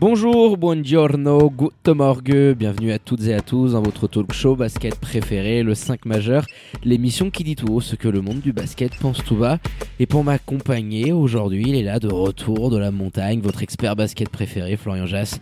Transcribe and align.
Bonjour, 0.00 0.56
buongiorno, 0.56 1.50
guten 1.50 1.92
morgue, 1.92 2.54
bienvenue 2.56 2.90
à 2.90 2.98
toutes 2.98 3.26
et 3.26 3.34
à 3.34 3.42
tous 3.42 3.72
dans 3.72 3.82
votre 3.82 4.08
talk 4.08 4.32
show 4.32 4.56
basket 4.56 4.98
préféré, 4.98 5.62
le 5.62 5.74
5 5.74 6.06
majeur, 6.06 6.46
l'émission 6.84 7.30
qui 7.30 7.44
dit 7.44 7.54
tout 7.54 7.66
haut 7.66 7.82
ce 7.82 7.96
que 7.96 8.08
le 8.08 8.22
monde 8.22 8.40
du 8.40 8.54
basket 8.54 8.96
pense 8.96 9.22
tout 9.22 9.36
bas. 9.36 9.58
Et 9.98 10.06
pour 10.06 10.24
m'accompagner 10.24 11.12
aujourd'hui, 11.12 11.64
il 11.66 11.74
est 11.74 11.82
là 11.82 11.98
de 11.98 12.08
retour 12.08 12.70
de 12.70 12.78
la 12.78 12.90
montagne, 12.90 13.42
votre 13.42 13.62
expert 13.62 13.94
basket 13.94 14.30
préféré, 14.30 14.78
Florian 14.78 15.04
Jass. 15.04 15.38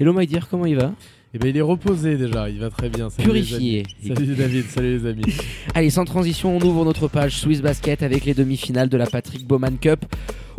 Hello 0.00 0.12
my 0.12 0.26
dear, 0.26 0.48
comment 0.48 0.66
il 0.66 0.74
va? 0.74 0.90
Eh 1.32 1.38
ben, 1.38 1.48
il 1.48 1.56
est 1.56 1.62
reposé 1.62 2.16
déjà, 2.16 2.50
il 2.50 2.58
va 2.58 2.70
très 2.70 2.88
bien. 2.88 3.08
Salut 3.08 3.28
Purifié. 3.28 3.84
Salut 4.04 4.34
David, 4.34 4.64
salut 4.66 4.98
les 4.98 5.06
amis. 5.06 5.22
Allez, 5.74 5.90
sans 5.90 6.04
transition, 6.04 6.56
on 6.56 6.60
ouvre 6.60 6.84
notre 6.84 7.06
page 7.06 7.38
Swiss 7.38 7.62
Basket 7.62 8.02
avec 8.02 8.24
les 8.24 8.34
demi-finales 8.34 8.88
de 8.88 8.96
la 8.96 9.06
Patrick 9.06 9.46
Bowman 9.46 9.78
Cup. 9.80 10.04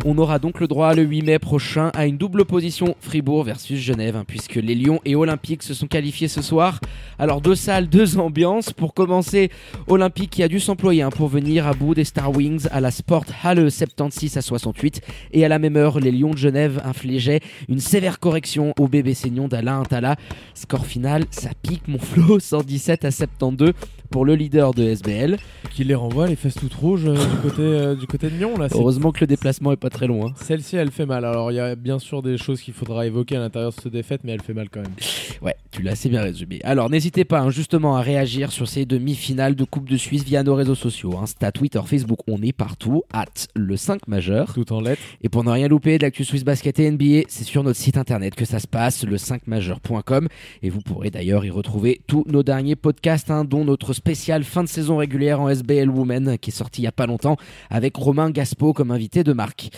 On 0.04 0.18
aura 0.18 0.40
donc 0.40 0.58
le 0.58 0.66
droit 0.66 0.94
le 0.94 1.02
8 1.02 1.22
mai 1.22 1.38
prochain 1.38 1.92
à 1.94 2.06
une 2.06 2.16
double 2.16 2.40
opposition 2.40 2.96
Fribourg 3.00 3.44
versus 3.44 3.78
Genève, 3.78 4.16
hein, 4.16 4.24
puisque 4.26 4.56
les 4.56 4.74
Lions 4.74 5.00
et 5.04 5.14
Olympiques 5.14 5.62
se 5.62 5.74
sont 5.74 5.86
qualifiés 5.86 6.26
ce 6.26 6.42
soir. 6.42 6.80
Alors 7.20 7.40
deux 7.40 7.54
salles, 7.54 7.88
deux 7.88 8.18
ambiances. 8.18 8.72
Pour 8.72 8.94
commencer, 8.94 9.50
Olympique 9.86 10.30
qui 10.30 10.42
a 10.42 10.48
dû 10.48 10.58
s'employer 10.58 11.02
hein, 11.02 11.10
pour 11.10 11.28
venir 11.28 11.68
à 11.68 11.72
bout 11.72 11.94
des 11.94 12.02
Star 12.02 12.34
Wings 12.34 12.66
à 12.72 12.80
la 12.80 12.90
Sport 12.90 13.26
Halle 13.44 13.70
76 13.70 14.38
à 14.38 14.42
68. 14.42 15.02
Et 15.34 15.44
à 15.44 15.48
la 15.48 15.60
même 15.60 15.76
heure, 15.76 16.00
les 16.00 16.10
Lions 16.10 16.32
de 16.32 16.38
Genève 16.38 16.82
infligeaient 16.84 17.40
une 17.68 17.78
sévère 17.78 18.18
correction 18.18 18.74
au 18.80 18.88
bébé 18.88 19.14
Seignon 19.14 19.46
d'Alain 19.46 19.82
Intala. 19.82 20.16
Score 20.62 20.86
final, 20.86 21.24
ça 21.30 21.50
pique 21.60 21.88
mon 21.88 21.98
flot, 21.98 22.38
117 22.40 23.04
à 23.04 23.10
72 23.10 23.72
pour 24.10 24.24
le 24.24 24.36
leader 24.36 24.72
de 24.72 24.84
SBL. 24.84 25.36
Qui 25.72 25.82
les 25.82 25.96
renvoie 25.96 26.28
les 26.28 26.36
fesses 26.36 26.54
toutes 26.54 26.74
rouges 26.74 27.06
euh, 27.06 27.14
du, 27.14 27.36
côté, 27.42 27.62
euh, 27.62 27.94
du 27.96 28.06
côté 28.06 28.30
de 28.30 28.36
Lyon. 28.36 28.56
Là, 28.56 28.68
Heureusement 28.70 29.10
que 29.10 29.20
le 29.20 29.26
déplacement 29.26 29.72
est 29.72 29.76
pas 29.76 29.90
très 29.90 30.06
long. 30.06 30.24
Hein. 30.24 30.32
Celle-ci, 30.36 30.76
elle 30.76 30.92
fait 30.92 31.04
mal. 31.04 31.24
Alors, 31.24 31.50
il 31.50 31.56
y 31.56 31.60
a 31.60 31.74
bien 31.74 31.98
sûr 31.98 32.22
des 32.22 32.38
choses 32.38 32.60
qu'il 32.60 32.74
faudra 32.74 33.06
évoquer 33.06 33.36
à 33.36 33.40
l'intérieur 33.40 33.72
de 33.72 33.80
cette 33.80 33.92
défaite, 33.92 34.20
mais 34.22 34.32
elle 34.32 34.42
fait 34.42 34.54
mal 34.54 34.68
quand 34.70 34.82
même. 34.82 34.94
Ouais, 35.42 35.56
tu 35.72 35.82
l'as 35.82 35.92
assez 35.92 36.10
bien 36.10 36.22
résumé. 36.22 36.60
Alors, 36.64 36.90
n'hésitez 36.90 37.24
pas 37.24 37.40
hein, 37.40 37.50
justement 37.50 37.96
à 37.96 38.02
réagir 38.02 38.52
sur 38.52 38.68
ces 38.68 38.84
demi-finales 38.84 39.54
de 39.54 39.64
Coupe 39.64 39.88
de 39.88 39.96
Suisse 39.96 40.22
via 40.22 40.42
nos 40.42 40.54
réseaux 40.54 40.74
sociaux. 40.74 41.16
Insta, 41.18 41.50
Twitter, 41.50 41.80
Facebook, 41.84 42.18
on 42.28 42.42
est 42.42 42.52
partout. 42.52 43.02
At 43.12 43.24
le 43.54 43.76
5 43.76 44.06
majeur. 44.06 44.52
Tout 44.52 44.72
en 44.72 44.80
lettres. 44.80 45.00
Et 45.22 45.30
pour 45.30 45.44
ne 45.44 45.50
rien 45.50 45.68
louper 45.68 45.96
de 45.96 46.02
l'actu 46.04 46.24
Swiss 46.24 46.44
Basket 46.44 46.78
et 46.78 46.90
NBA, 46.90 47.22
c'est 47.28 47.44
sur 47.44 47.64
notre 47.64 47.78
site 47.78 47.96
internet 47.96 48.34
que 48.34 48.44
ça 48.44 48.58
se 48.58 48.66
passe, 48.66 49.04
le 49.04 49.16
5majeur.com. 49.16 50.28
Et 50.62 50.68
vous 50.68 50.80
pourrez 50.80 51.10
d'ailleurs 51.10 51.44
y 51.44 51.50
retrouver 51.50 52.02
tous 52.06 52.24
nos 52.28 52.42
derniers 52.42 52.76
podcasts, 52.76 53.30
hein, 53.30 53.44
dont 53.44 53.64
notre 53.64 53.94
spécial 53.94 54.44
fin 54.44 54.62
de 54.62 54.68
saison 54.68 54.98
régulière 54.98 55.40
en 55.40 55.48
SBL 55.48 55.88
Women 55.88 56.36
qui 56.38 56.50
est 56.50 56.54
sorti 56.54 56.82
il 56.82 56.84
y 56.84 56.88
a 56.88 56.92
pas 56.92 57.06
longtemps 57.06 57.36
avec 57.70 57.96
Romain 57.96 58.30
Gaspo 58.30 58.74
comme 58.74 58.90
invité 58.90 59.24
de 59.24 59.32
marque. 59.32 59.70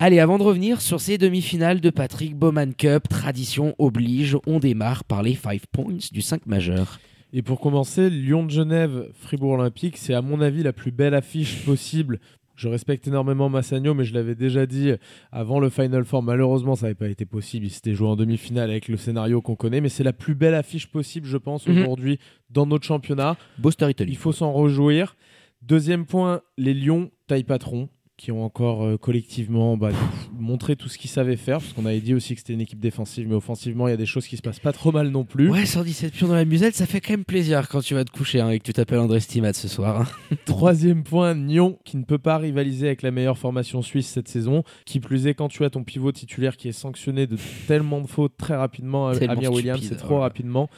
Allez, 0.00 0.20
avant 0.20 0.38
de 0.38 0.44
revenir 0.44 0.80
sur 0.80 1.00
ces 1.00 1.18
demi-finales 1.18 1.80
de 1.80 1.90
Patrick 1.90 2.36
Bowman 2.36 2.72
Cup, 2.72 3.08
tradition 3.08 3.74
oblige, 3.78 4.36
on 4.46 4.60
démarre 4.60 5.02
par 5.02 5.24
les 5.24 5.34
5 5.34 5.62
points 5.72 5.96
du 6.12 6.22
5 6.22 6.46
majeur. 6.46 7.00
Et 7.32 7.42
pour 7.42 7.60
commencer, 7.60 8.08
Lyon 8.08 8.44
de 8.44 8.50
Genève, 8.50 9.10
Fribourg 9.12 9.54
Olympique, 9.54 9.96
c'est 9.96 10.14
à 10.14 10.22
mon 10.22 10.40
avis 10.40 10.62
la 10.62 10.72
plus 10.72 10.92
belle 10.92 11.14
affiche 11.14 11.64
possible 11.64 12.20
je 12.58 12.66
respecte 12.66 13.06
énormément 13.06 13.48
Massagno, 13.48 13.94
mais 13.94 14.02
je 14.02 14.12
l'avais 14.12 14.34
déjà 14.34 14.66
dit 14.66 14.90
avant 15.30 15.60
le 15.60 15.70
Final 15.70 16.04
Four. 16.04 16.24
Malheureusement, 16.24 16.74
ça 16.74 16.86
n'avait 16.86 16.96
pas 16.96 17.08
été 17.08 17.24
possible. 17.24 17.66
Il 17.66 17.70
s'était 17.70 17.94
joué 17.94 18.08
en 18.08 18.16
demi-finale 18.16 18.68
avec 18.68 18.88
le 18.88 18.96
scénario 18.96 19.40
qu'on 19.40 19.54
connaît, 19.54 19.80
mais 19.80 19.88
c'est 19.88 20.02
la 20.02 20.12
plus 20.12 20.34
belle 20.34 20.56
affiche 20.56 20.88
possible, 20.88 21.24
je 21.28 21.36
pense, 21.36 21.68
mhm. 21.68 21.78
aujourd'hui 21.78 22.18
dans 22.50 22.66
notre 22.66 22.84
championnat. 22.84 23.36
Beau 23.58 23.70
storytelling. 23.70 24.12
Il 24.12 24.18
faut 24.18 24.32
s'en 24.32 24.52
rejouir. 24.52 25.16
Deuxième 25.62 26.04
point, 26.04 26.40
les 26.56 26.74
Lions, 26.74 27.12
taille 27.28 27.44
patron 27.44 27.88
qui 28.18 28.32
ont 28.32 28.44
encore 28.44 28.84
euh, 28.84 28.96
collectivement 28.98 29.76
bah, 29.76 29.90
montré 30.36 30.74
tout 30.76 30.88
ce 30.88 30.98
qu'ils 30.98 31.08
savaient 31.08 31.36
faire, 31.36 31.60
parce 31.60 31.72
qu'on 31.72 31.86
avait 31.86 32.00
dit 32.00 32.14
aussi 32.14 32.34
que 32.34 32.40
c'était 32.40 32.52
une 32.52 32.60
équipe 32.60 32.80
défensive, 32.80 33.28
mais 33.28 33.36
offensivement, 33.36 33.86
il 33.86 33.92
y 33.92 33.94
a 33.94 33.96
des 33.96 34.06
choses 34.06 34.26
qui 34.26 34.36
se 34.36 34.42
passent 34.42 34.58
pas 34.58 34.72
trop 34.72 34.90
mal 34.90 35.08
non 35.08 35.24
plus. 35.24 35.48
Ouais, 35.48 35.64
117 35.64 36.12
pions 36.12 36.26
dans 36.26 36.34
la 36.34 36.44
musette, 36.44 36.74
ça 36.74 36.84
fait 36.84 37.00
quand 37.00 37.12
même 37.12 37.24
plaisir 37.24 37.68
quand 37.68 37.80
tu 37.80 37.94
vas 37.94 38.04
te 38.04 38.10
coucher 38.10 38.40
hein, 38.40 38.50
et 38.50 38.58
que 38.58 38.64
tu 38.64 38.72
t'appelles 38.72 38.98
André 38.98 39.20
Stimat 39.20 39.52
ce 39.52 39.68
soir. 39.68 40.00
Hein. 40.00 40.36
Troisième 40.46 41.04
point, 41.04 41.34
Nyon, 41.34 41.78
qui 41.84 41.96
ne 41.96 42.04
peut 42.04 42.18
pas 42.18 42.38
rivaliser 42.38 42.88
avec 42.88 43.02
la 43.02 43.12
meilleure 43.12 43.38
formation 43.38 43.80
suisse 43.82 44.08
cette 44.08 44.28
saison. 44.28 44.64
Qui 44.84 44.98
plus 44.98 45.28
est, 45.28 45.34
quand 45.34 45.48
tu 45.48 45.64
as 45.64 45.70
ton 45.70 45.84
pivot 45.84 46.10
titulaire 46.10 46.56
qui 46.56 46.68
est 46.68 46.72
sanctionné 46.72 47.28
de 47.28 47.36
tellement 47.68 48.00
de 48.00 48.08
fautes 48.08 48.36
très 48.36 48.56
rapidement, 48.56 49.08
Amir 49.08 49.52
Williams, 49.52 49.80
c'est 49.80 49.96
trop 49.96 50.18
rapidement. 50.18 50.68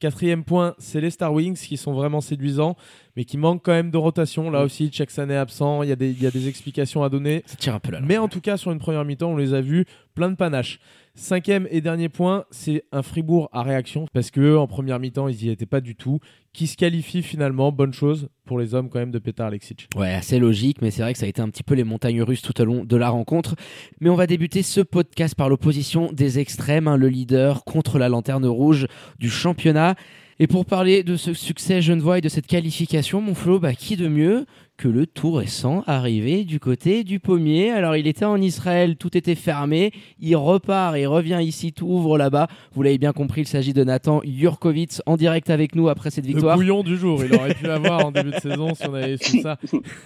Quatrième 0.00 0.44
point, 0.44 0.74
c'est 0.78 1.00
les 1.00 1.10
Star 1.10 1.32
Wings 1.32 1.56
qui 1.56 1.76
sont 1.76 1.92
vraiment 1.92 2.20
séduisants, 2.20 2.76
mais 3.16 3.24
qui 3.24 3.38
manquent 3.38 3.62
quand 3.64 3.72
même 3.72 3.90
de 3.90 3.96
rotation. 3.96 4.50
Là 4.50 4.62
aussi, 4.62 4.90
Jackson 4.92 5.28
est 5.30 5.36
absent, 5.36 5.82
il 5.82 5.88
y, 5.88 5.92
a 5.92 5.96
des, 5.96 6.10
il 6.10 6.22
y 6.22 6.26
a 6.26 6.30
des 6.30 6.48
explications 6.48 7.02
à 7.02 7.08
donner. 7.08 7.42
Ça 7.46 7.56
tire 7.56 7.74
un 7.74 7.80
peu 7.80 7.92
là. 7.92 8.00
Mais 8.02 8.18
en 8.18 8.28
tout 8.28 8.40
cas, 8.40 8.56
sur 8.56 8.70
une 8.72 8.78
première 8.78 9.04
mi-temps, 9.04 9.30
on 9.30 9.36
les 9.36 9.54
a 9.54 9.60
vus 9.60 9.86
plein 10.14 10.30
de 10.30 10.36
panache. 10.36 10.78
Cinquième 11.16 11.68
et 11.70 11.80
dernier 11.80 12.08
point, 12.08 12.44
c'est 12.50 12.82
un 12.90 13.02
Fribourg 13.02 13.48
à 13.52 13.62
réaction 13.62 14.06
parce 14.12 14.32
que 14.32 14.56
en 14.56 14.66
première 14.66 14.98
mi-temps, 14.98 15.28
ils 15.28 15.36
n'y 15.36 15.48
étaient 15.48 15.64
pas 15.64 15.80
du 15.80 15.94
tout. 15.94 16.18
Qui 16.52 16.66
se 16.66 16.76
qualifie 16.76 17.22
finalement, 17.22 17.70
bonne 17.70 17.92
chose 17.92 18.28
pour 18.44 18.58
les 18.58 18.74
hommes 18.74 18.88
quand 18.88 18.98
même 18.98 19.12
de 19.12 19.20
Petar 19.20 19.46
Alexic. 19.46 19.88
Ouais, 19.96 20.12
assez 20.12 20.40
logique, 20.40 20.82
mais 20.82 20.90
c'est 20.90 21.02
vrai 21.02 21.12
que 21.12 21.18
ça 21.20 21.26
a 21.26 21.28
été 21.28 21.40
un 21.40 21.48
petit 21.50 21.62
peu 21.62 21.74
les 21.74 21.84
montagnes 21.84 22.22
russes 22.22 22.42
tout 22.42 22.60
au 22.60 22.64
long 22.64 22.84
de 22.84 22.96
la 22.96 23.10
rencontre. 23.10 23.54
Mais 24.00 24.10
on 24.10 24.16
va 24.16 24.26
débuter 24.26 24.62
ce 24.62 24.80
podcast 24.80 25.36
par 25.36 25.48
l'opposition 25.48 26.10
des 26.12 26.40
extrêmes, 26.40 26.88
hein, 26.88 26.96
le 26.96 27.08
leader 27.08 27.64
contre 27.64 28.00
la 28.00 28.08
lanterne 28.08 28.46
rouge 28.46 28.88
du 29.20 29.30
championnat. 29.30 29.94
Et 30.40 30.46
pour 30.48 30.66
parler 30.66 31.04
de 31.04 31.16
ce 31.16 31.32
succès 31.32 31.80
genevois 31.80 32.18
et 32.18 32.20
de 32.20 32.28
cette 32.28 32.46
qualification, 32.46 33.20
mon 33.20 33.34
Flo, 33.34 33.60
bah, 33.60 33.74
qui 33.74 33.96
de 33.96 34.08
mieux 34.08 34.46
que 34.76 34.88
le 34.88 35.06
tout 35.06 35.30
récent 35.30 35.84
arrivé 35.86 36.44
du 36.44 36.58
côté 36.58 37.04
du 37.04 37.20
pommier? 37.20 37.70
Alors 37.70 37.94
il 37.94 38.08
était 38.08 38.24
en 38.24 38.40
Israël, 38.40 38.96
tout 38.96 39.16
était 39.16 39.36
fermé, 39.36 39.92
il 40.18 40.34
repart 40.34 40.96
et 40.96 41.06
revient 41.06 41.38
ici, 41.40 41.72
tout 41.72 41.86
ouvre 41.86 42.18
là-bas. 42.18 42.48
Vous 42.72 42.82
l'avez 42.82 42.98
bien 42.98 43.12
compris, 43.12 43.42
il 43.42 43.46
s'agit 43.46 43.72
de 43.72 43.84
Nathan 43.84 44.20
Jurkovic 44.24 45.00
en 45.06 45.16
direct 45.16 45.50
avec 45.50 45.76
nous 45.76 45.88
après 45.88 46.10
cette 46.10 46.26
victoire. 46.26 46.56
Le 46.56 46.62
bouillon 46.62 46.82
du 46.82 46.96
jour, 46.96 47.22
il 47.24 47.32
aurait 47.36 47.54
pu 47.54 47.66
l'avoir 47.66 48.06
en 48.06 48.10
début 48.10 48.32
de 48.32 48.40
saison 48.40 48.74
si 48.74 48.88
on 48.88 48.94
avait 48.94 49.16
su 49.16 49.40
ça. 49.40 49.58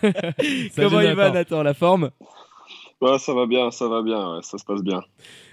Comment 0.77 1.00
il 1.00 1.15
va 1.15 1.31
Nathan, 1.31 1.62
la 1.62 1.72
forme? 1.72 2.11
Ouais, 3.00 3.19
ça 3.19 3.33
va 3.33 3.47
bien, 3.47 3.71
ça 3.71 3.88
va 3.88 4.03
bien, 4.03 4.41
ça 4.43 4.59
se 4.59 4.65
passe 4.65 4.83
bien. 4.83 5.00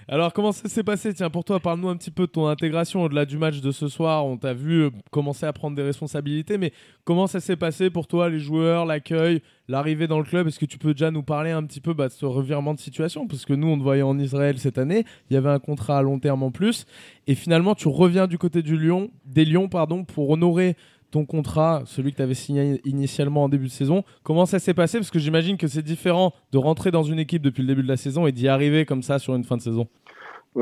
Alors, 0.08 0.32
comment 0.32 0.52
ça 0.52 0.68
s'est 0.68 0.84
passé? 0.84 1.12
Tiens, 1.14 1.30
pour 1.30 1.42
toi, 1.42 1.58
parle-nous 1.58 1.88
un 1.88 1.96
petit 1.96 2.12
peu 2.12 2.28
de 2.28 2.30
ton 2.30 2.46
intégration. 2.46 3.02
Au-delà 3.02 3.24
du 3.24 3.38
match 3.38 3.60
de 3.60 3.72
ce 3.72 3.88
soir. 3.88 4.24
On 4.24 4.36
t'a 4.36 4.54
vu 4.54 4.84
euh, 4.84 4.90
commencer 5.10 5.46
à 5.46 5.52
prendre 5.52 5.74
des 5.74 5.82
responsabilités, 5.82 6.58
mais 6.58 6.72
comment 7.02 7.26
ça 7.26 7.40
s'est 7.40 7.56
passé 7.56 7.90
pour 7.90 8.06
toi, 8.06 8.28
les 8.28 8.38
joueurs, 8.38 8.86
l'accueil, 8.86 9.42
l'arrivée 9.66 10.06
dans 10.06 10.18
le 10.18 10.24
club? 10.24 10.46
Est-ce 10.46 10.60
que 10.60 10.64
tu 10.64 10.78
peux 10.78 10.94
déjà 10.94 11.10
nous 11.10 11.24
parler 11.24 11.50
un 11.50 11.64
petit 11.64 11.80
peu 11.80 11.92
bah, 11.92 12.06
de 12.06 12.12
ce 12.12 12.24
revirement 12.24 12.72
de 12.72 12.78
situation? 12.78 13.26
Parce 13.26 13.44
que 13.44 13.52
nous, 13.52 13.66
on 13.66 13.76
te 13.76 13.82
voyait 13.82 14.02
en 14.02 14.16
Israël 14.16 14.58
cette 14.58 14.78
année, 14.78 15.04
il 15.28 15.34
y 15.34 15.36
avait 15.36 15.50
un 15.50 15.58
contrat 15.58 15.98
à 15.98 16.02
long 16.02 16.20
terme 16.20 16.44
en 16.44 16.52
plus, 16.52 16.86
et 17.26 17.34
finalement, 17.34 17.74
tu 17.74 17.88
reviens 17.88 18.28
du 18.28 18.38
côté 18.38 18.62
du 18.62 18.78
Lyon, 18.78 19.10
des 19.24 19.44
Lions, 19.44 19.68
pardon, 19.68 20.04
pour 20.04 20.30
honorer 20.30 20.76
ton 21.10 21.24
contrat, 21.24 21.82
celui 21.86 22.12
que 22.12 22.16
tu 22.16 22.22
avais 22.22 22.34
signé 22.34 22.80
initialement 22.84 23.44
en 23.44 23.48
début 23.48 23.66
de 23.66 23.72
saison. 23.72 24.04
Comment 24.22 24.46
ça 24.46 24.58
s'est 24.58 24.74
passé? 24.74 24.98
Parce 24.98 25.10
que 25.10 25.18
j'imagine 25.18 25.56
que 25.56 25.68
c'est 25.68 25.82
différent 25.82 26.32
de 26.52 26.58
rentrer 26.58 26.90
dans 26.90 27.02
une 27.02 27.18
équipe 27.18 27.42
depuis 27.42 27.62
le 27.62 27.68
début 27.68 27.82
de 27.82 27.88
la 27.88 27.96
saison 27.96 28.26
et 28.26 28.32
d'y 28.32 28.48
arriver 28.48 28.84
comme 28.84 29.02
ça 29.02 29.18
sur 29.18 29.34
une 29.34 29.44
fin 29.44 29.56
de 29.56 29.62
saison. 29.62 29.88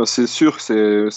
C'est 0.04 0.26
sûr, 0.26 0.60
c'est 0.60 1.08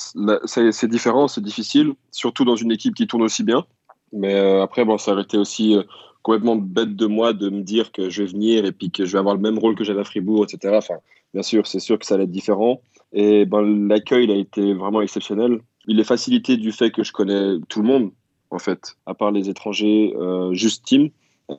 différent, 0.87 1.27
c'est 1.27 1.41
difficile, 1.41 1.93
surtout 2.11 2.45
dans 2.45 2.55
une 2.55 2.71
équipe 2.71 2.93
qui 2.93 3.07
tourne 3.07 3.23
aussi 3.23 3.43
bien. 3.43 3.65
Mais 4.13 4.35
euh, 4.35 4.61
après, 4.61 4.85
bon, 4.85 4.97
ça 4.97 5.13
aurait 5.13 5.23
été 5.23 5.37
aussi 5.37 5.75
euh, 5.75 5.83
complètement 6.21 6.55
bête 6.55 6.95
de 6.95 7.05
moi 7.07 7.33
de 7.33 7.49
me 7.49 7.61
dire 7.61 7.91
que 7.91 8.09
je 8.09 8.23
vais 8.23 8.29
venir 8.29 8.65
et 8.65 8.71
puis 8.71 8.91
que 8.91 9.05
je 9.05 9.13
vais 9.13 9.19
avoir 9.19 9.35
le 9.35 9.41
même 9.41 9.57
rôle 9.57 9.75
que 9.75 9.83
j'avais 9.83 10.01
à 10.01 10.03
Fribourg, 10.03 10.45
etc. 10.45 10.75
Enfin, 10.77 10.95
bien 11.33 11.43
sûr, 11.43 11.65
c'est 11.67 11.79
sûr 11.79 11.97
que 11.97 12.05
ça 12.05 12.15
allait 12.15 12.25
être 12.25 12.31
différent. 12.31 12.81
Et 13.13 13.45
ben, 13.45 13.87
l'accueil 13.87 14.31
a 14.31 14.35
été 14.35 14.73
vraiment 14.73 15.01
exceptionnel. 15.01 15.59
Il 15.87 15.99
est 15.99 16.03
facilité 16.03 16.57
du 16.57 16.71
fait 16.71 16.91
que 16.91 17.03
je 17.03 17.11
connais 17.11 17.57
tout 17.67 17.81
le 17.81 17.87
monde 17.87 18.11
en 18.49 18.59
fait, 18.59 18.95
à 19.05 19.13
part 19.13 19.31
les 19.31 19.49
étrangers, 19.49 20.13
euh, 20.17 20.53
juste 20.53 20.85
Tim, 20.87 21.07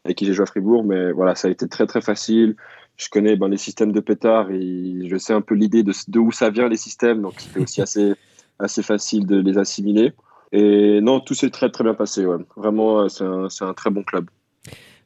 avec 0.05 0.19
qui 0.19 0.27
j'ai 0.27 0.35
joué 0.35 0.45
à 0.45 0.47
Fribourg. 0.47 0.85
Mais 0.85 1.13
voilà, 1.13 1.35
ça 1.35 1.49
a 1.49 1.51
été 1.51 1.69
très 1.69 1.87
très 1.87 2.01
facile. 2.01 2.57
Je 2.97 3.09
connais 3.09 3.37
ben, 3.37 3.49
les 3.49 3.57
systèmes 3.57 3.93
de 3.93 4.01
pétard 4.01 4.51
et 4.51 5.09
je 5.09 5.17
sais 5.17 5.33
un 5.33 5.41
peu 5.41 5.55
l'idée 5.55 5.83
de, 5.83 5.93
de, 6.09 6.19
où 6.19 6.33
ça 6.33 6.51
vient 6.51 6.69
les 6.69 6.77
systèmes, 6.77 7.23
donc 7.23 7.35
c'était 7.37 7.61
aussi 7.61 7.81
assez, 7.81 8.15
assez 8.59 8.83
facile 8.83 9.27
de 9.27 9.41
les 9.41 9.59
assimiler. 9.59 10.13
Et 10.51 11.01
non, 11.01 11.21
tout 11.21 11.35
s'est 11.35 11.51
très 11.51 11.71
très 11.71 11.85
bien 11.85 11.95
passé. 11.95 12.25
Ouais. 12.27 12.39
Vraiment, 12.57 13.01
euh, 13.01 13.09
c'est 13.09 13.25
un, 13.25 13.69
un, 13.69 13.75
très 13.75 13.91
bon 13.91 14.03
club. 14.03 14.29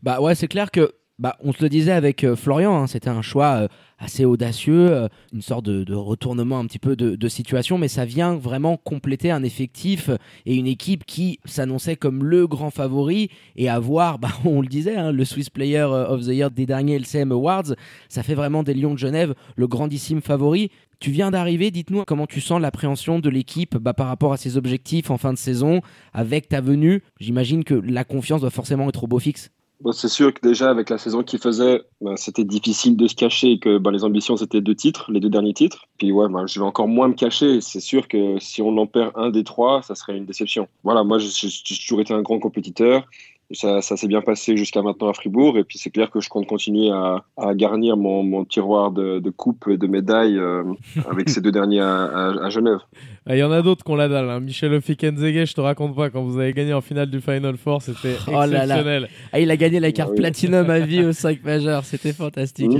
Bah 0.02 0.20
ouais, 0.20 0.34
c'est 0.34 0.48
clair 0.48 0.70
que 0.70 0.94
Bah, 1.22 1.36
on 1.38 1.52
se 1.52 1.62
le 1.62 1.68
disait 1.68 1.92
avec 1.92 2.24
euh, 2.24 2.34
Florian, 2.34 2.74
hein, 2.74 2.88
c'était 2.88 3.08
un 3.08 3.22
choix 3.22 3.54
euh, 3.54 3.68
assez 4.00 4.24
audacieux, 4.24 4.90
euh, 4.90 5.08
une 5.32 5.40
sorte 5.40 5.64
de, 5.66 5.94
retournement 5.94 6.58
un 6.58 6.66
petit 6.66 6.80
peu 6.80 6.96
de, 6.96 7.14
de 7.14 7.28
situation, 7.28 7.78
mais 7.78 7.86
ça 7.86 8.04
vient 8.04 8.34
vraiment 8.34 8.76
compléter 8.76 9.30
un 9.30 9.44
effectif 9.44 10.10
et 10.46 10.56
une 10.56 10.66
équipe 10.66 11.04
qui 11.04 11.38
s'annonçait 11.44 11.94
comme 11.94 12.24
le 12.24 12.48
grand 12.48 12.70
favori 12.70 13.30
et 13.54 13.68
avoir, 13.68 14.18
bah, 14.18 14.30
on 14.44 14.62
le 14.62 14.66
disait, 14.66 14.96
hein, 14.96 15.12
le 15.12 15.24
Swiss 15.24 15.48
Player 15.48 15.84
of 15.84 16.22
the 16.22 16.30
Year 16.30 16.50
des 16.50 16.66
derniers 16.66 16.96
LCM 16.96 17.30
Awards, 17.30 17.72
ça 18.08 18.24
fait 18.24 18.34
vraiment 18.34 18.64
des 18.64 18.74
Lions 18.74 18.94
de 18.94 18.98
Genève 18.98 19.36
le 19.54 19.68
grandissime 19.68 20.22
favori. 20.22 20.72
Tu 20.98 21.12
viens 21.12 21.30
d'arriver, 21.30 21.70
dites-nous 21.70 22.02
comment 22.04 22.26
tu 22.26 22.40
sens 22.40 22.60
l'appréhension 22.60 23.20
de 23.20 23.30
l'équipe 23.30 23.76
bah, 23.76 23.94
par 23.94 24.08
rapport 24.08 24.32
à 24.32 24.36
ses 24.36 24.56
objectifs 24.56 25.08
en 25.12 25.18
fin 25.18 25.32
de 25.32 25.38
saison 25.38 25.82
avec 26.12 26.48
ta 26.48 26.60
venue. 26.60 27.00
J'imagine 27.20 27.62
que 27.62 27.74
la 27.74 28.02
confiance 28.02 28.40
doit 28.40 28.50
forcément 28.50 28.88
être 28.88 29.04
au 29.04 29.06
beau 29.06 29.20
fixe. 29.20 29.52
C'est 29.90 30.08
sûr 30.08 30.32
que 30.32 30.40
déjà 30.40 30.70
avec 30.70 30.90
la 30.90 30.98
saison 30.98 31.24
qu'il 31.24 31.40
faisait, 31.40 31.82
ben, 32.00 32.16
c'était 32.16 32.44
difficile 32.44 32.96
de 32.96 33.08
se 33.08 33.16
cacher 33.16 33.58
que 33.58 33.78
ben, 33.78 33.90
les 33.90 34.04
ambitions 34.04 34.36
c'était 34.36 34.60
deux 34.60 34.76
titres, 34.76 35.10
les 35.10 35.18
deux 35.18 35.30
derniers 35.30 35.54
titres. 35.54 35.86
Puis 35.98 36.12
ouais, 36.12 36.28
ben, 36.28 36.46
je 36.46 36.60
vais 36.60 36.64
encore 36.64 36.86
moins 36.86 37.08
me 37.08 37.14
cacher. 37.14 37.60
C'est 37.60 37.80
sûr 37.80 38.06
que 38.06 38.38
si 38.38 38.62
on 38.62 38.76
en 38.78 38.86
perd 38.86 39.10
un 39.16 39.30
des 39.30 39.42
trois, 39.42 39.82
ça 39.82 39.94
serait 39.96 40.16
une 40.16 40.26
déception. 40.26 40.68
Voilà, 40.84 41.02
moi 41.02 41.18
j'ai 41.18 41.48
toujours 41.84 42.00
été 42.00 42.14
un 42.14 42.22
grand 42.22 42.38
compétiteur. 42.38 43.08
Ça, 43.52 43.80
ça 43.82 43.96
s'est 43.96 44.08
bien 44.08 44.22
passé 44.22 44.56
jusqu'à 44.56 44.82
maintenant 44.82 45.08
à 45.08 45.14
Fribourg. 45.14 45.58
Et 45.58 45.64
puis 45.64 45.78
c'est 45.78 45.90
clair 45.90 46.10
que 46.10 46.20
je 46.20 46.28
compte 46.28 46.46
continuer 46.46 46.90
à, 46.90 47.24
à 47.36 47.54
garnir 47.54 47.96
mon, 47.96 48.22
mon, 48.22 48.44
tiroir 48.44 48.92
de, 48.92 49.18
de 49.18 49.30
coupes 49.30 49.68
et 49.68 49.76
de 49.76 49.86
médailles 49.86 50.38
euh, 50.38 50.62
avec 51.10 51.28
ces 51.28 51.40
deux 51.40 51.52
derniers 51.52 51.80
à, 51.80 52.04
à, 52.04 52.46
à 52.46 52.50
Genève. 52.50 52.78
Il 53.28 53.36
y 53.36 53.42
en 53.42 53.52
a 53.52 53.62
d'autres 53.62 53.84
qu'on 53.84 53.94
la 53.94 54.08
dalle. 54.08 54.28
Hein. 54.28 54.40
Michel 54.40 54.74
Ofikenzege, 54.74 55.50
je 55.50 55.54
te 55.54 55.60
raconte 55.60 55.94
pas, 55.94 56.10
quand 56.10 56.22
vous 56.22 56.38
avez 56.38 56.52
gagné 56.52 56.72
en 56.72 56.80
finale 56.80 57.08
du 57.08 57.20
Final 57.20 57.56
Four, 57.56 57.80
c'était 57.80 58.16
oh 58.26 58.42
exceptionnel. 58.42 58.68
Là 58.68 59.00
là. 59.00 59.06
Ah, 59.32 59.38
il 59.38 59.50
a 59.50 59.56
gagné 59.56 59.78
la 59.78 59.92
carte 59.92 60.16
platinum 60.16 60.68
à 60.68 60.80
vie 60.80 61.04
au 61.04 61.12
5 61.12 61.44
majeur. 61.44 61.84
C'était 61.84 62.12
fantastique. 62.12 62.72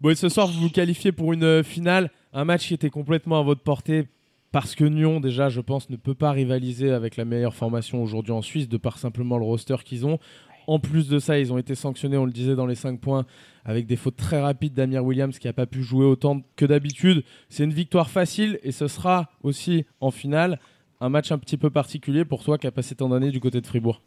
bon, 0.00 0.10
et 0.10 0.14
ce 0.16 0.28
soir, 0.28 0.48
vous 0.48 0.62
vous 0.62 0.70
qualifiez 0.70 1.12
pour 1.12 1.32
une 1.32 1.62
finale. 1.62 2.10
Un 2.32 2.44
match 2.44 2.66
qui 2.68 2.74
était 2.74 2.90
complètement 2.90 3.38
à 3.38 3.42
votre 3.42 3.62
portée 3.62 4.04
parce 4.52 4.74
que 4.74 4.84
Nyon, 4.84 5.20
déjà, 5.20 5.48
je 5.48 5.60
pense, 5.60 5.90
ne 5.90 5.96
peut 5.96 6.14
pas 6.14 6.32
rivaliser 6.32 6.90
avec 6.90 7.16
la 7.16 7.24
meilleure 7.24 7.54
formation 7.54 8.02
aujourd'hui 8.02 8.32
en 8.32 8.42
Suisse, 8.42 8.68
de 8.68 8.76
par 8.76 8.98
simplement 8.98 9.38
le 9.38 9.44
roster 9.44 9.76
qu'ils 9.84 10.06
ont. 10.06 10.18
En 10.66 10.78
plus 10.78 11.08
de 11.08 11.18
ça, 11.18 11.38
ils 11.38 11.52
ont 11.52 11.58
été 11.58 11.74
sanctionnés, 11.74 12.18
on 12.18 12.26
le 12.26 12.32
disait, 12.32 12.54
dans 12.54 12.66
les 12.66 12.74
5 12.74 13.00
points, 13.00 13.24
avec 13.64 13.86
des 13.86 13.96
fautes 13.96 14.16
très 14.16 14.40
rapides 14.40 14.74
d'Amir 14.74 15.04
Williams 15.04 15.38
qui 15.38 15.46
n'a 15.46 15.52
pas 15.52 15.66
pu 15.66 15.82
jouer 15.82 16.04
autant 16.04 16.42
que 16.56 16.66
d'habitude. 16.66 17.24
C'est 17.48 17.64
une 17.64 17.72
victoire 17.72 18.10
facile 18.10 18.58
et 18.62 18.72
ce 18.72 18.86
sera 18.86 19.28
aussi 19.42 19.86
en 20.00 20.10
finale 20.10 20.60
un 21.00 21.08
match 21.08 21.32
un 21.32 21.38
petit 21.38 21.56
peu 21.56 21.70
particulier 21.70 22.24
pour 22.24 22.42
toi 22.42 22.58
qui 22.58 22.66
a 22.66 22.70
passé 22.70 22.94
tant 22.94 23.08
d'années 23.08 23.30
du 23.30 23.40
côté 23.40 23.60
de 23.60 23.66
Fribourg. 23.66 24.00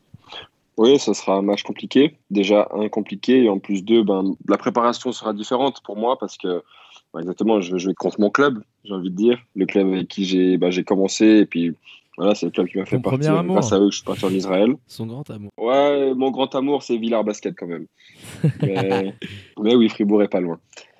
Oui, 0.77 0.97
ce 0.99 1.13
sera 1.13 1.35
un 1.35 1.41
match 1.41 1.63
compliqué. 1.63 2.17
Déjà, 2.29 2.67
un 2.73 2.89
compliqué 2.89 3.43
et 3.43 3.49
en 3.49 3.59
plus, 3.59 3.83
deux, 3.83 4.03
ben, 4.03 4.35
la 4.47 4.57
préparation 4.57 5.11
sera 5.11 5.33
différente 5.33 5.81
pour 5.83 5.97
moi 5.97 6.17
parce 6.19 6.37
que 6.37 6.63
exactement, 7.19 7.59
je 7.59 7.73
vais 7.73 7.79
jouer 7.79 7.93
contre 7.93 8.19
mon 8.19 8.29
club, 8.29 8.63
j'ai 8.83 8.93
envie 8.93 9.09
de 9.09 9.15
dire. 9.15 9.39
Le 9.55 9.65
club 9.65 9.87
avec 9.87 10.07
qui 10.07 10.25
j'ai 10.25 10.57
bah, 10.57 10.69
commencé 10.85 11.25
et 11.25 11.45
puis 11.45 11.75
voilà, 12.17 12.35
c'est 12.35 12.45
le 12.45 12.51
club 12.51 12.67
qui 12.67 12.77
m'a 12.77 12.85
fait 12.85 12.97
Ton 12.97 13.09
partir. 13.09 13.37
amour. 13.37 13.55
Grâce 13.55 13.71
à 13.71 13.79
eux, 13.79 13.89
je 13.89 13.97
suis 13.97 14.05
parti 14.05 14.25
en 14.25 14.31
Israël. 14.31 14.75
Son 14.87 15.07
grand 15.07 15.27
amour. 15.29 15.51
Ouais, 15.57 16.13
mon 16.13 16.29
grand 16.29 16.53
amour, 16.55 16.83
c'est 16.83 16.97
Villars 16.97 17.23
Basket 17.23 17.55
quand 17.57 17.67
même. 17.67 17.87
mais, 18.61 19.15
mais, 19.59 19.75
oui, 19.75 19.89
Fribourg 19.89 20.21
est 20.21 20.27
pas 20.27 20.41
loin. 20.41 20.59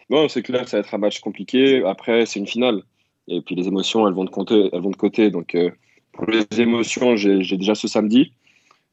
Bon, 0.10 0.28
c'est 0.30 0.42
clair, 0.42 0.68
ça 0.68 0.78
va 0.78 0.82
être 0.82 0.94
un 0.94 0.98
match 0.98 1.20
compliqué. 1.20 1.84
Après, 1.86 2.26
c'est 2.26 2.40
une 2.40 2.48
finale. 2.48 2.82
Et 3.28 3.42
puis 3.42 3.56
les 3.56 3.68
émotions, 3.68 4.08
elles 4.08 4.14
vont 4.14 4.26
de, 4.26 4.30
côté. 4.30 4.70
Elles 4.74 4.82
vont 4.82 4.90
de 4.90 4.96
côté. 4.96 5.30
Donc, 5.30 5.54
euh, 5.56 5.70
pour 6.12 6.26
les 6.26 6.46
émotions, 6.60 7.16
j'ai 7.16 7.58
déjà 7.58 7.76
ce 7.76 7.88
samedi. 7.88 8.32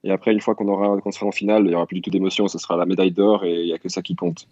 Et 0.05 0.11
après, 0.11 0.33
une 0.33 0.41
fois 0.41 0.55
qu'on 0.55 0.69
aura, 0.69 1.01
qu'on 1.01 1.11
sera 1.11 1.27
en 1.27 1.33
finale, 1.33 1.63
il 1.65 1.69
n'y 1.69 1.75
aura 1.75 1.87
plus 1.87 1.97
du 1.97 2.03
tout 2.03 2.11
d'émotion. 2.11 2.47
Ce 2.47 2.59
sera 2.59 2.77
la 2.77 2.87
médaille 2.87 3.11
d'or 3.11 3.45
et 3.45 3.63
il 3.63 3.67
n'y 3.67 3.73
a 3.73 3.79
que 3.79 3.89
ça 3.89 4.03
qui 4.03 4.15
compte. 4.15 4.47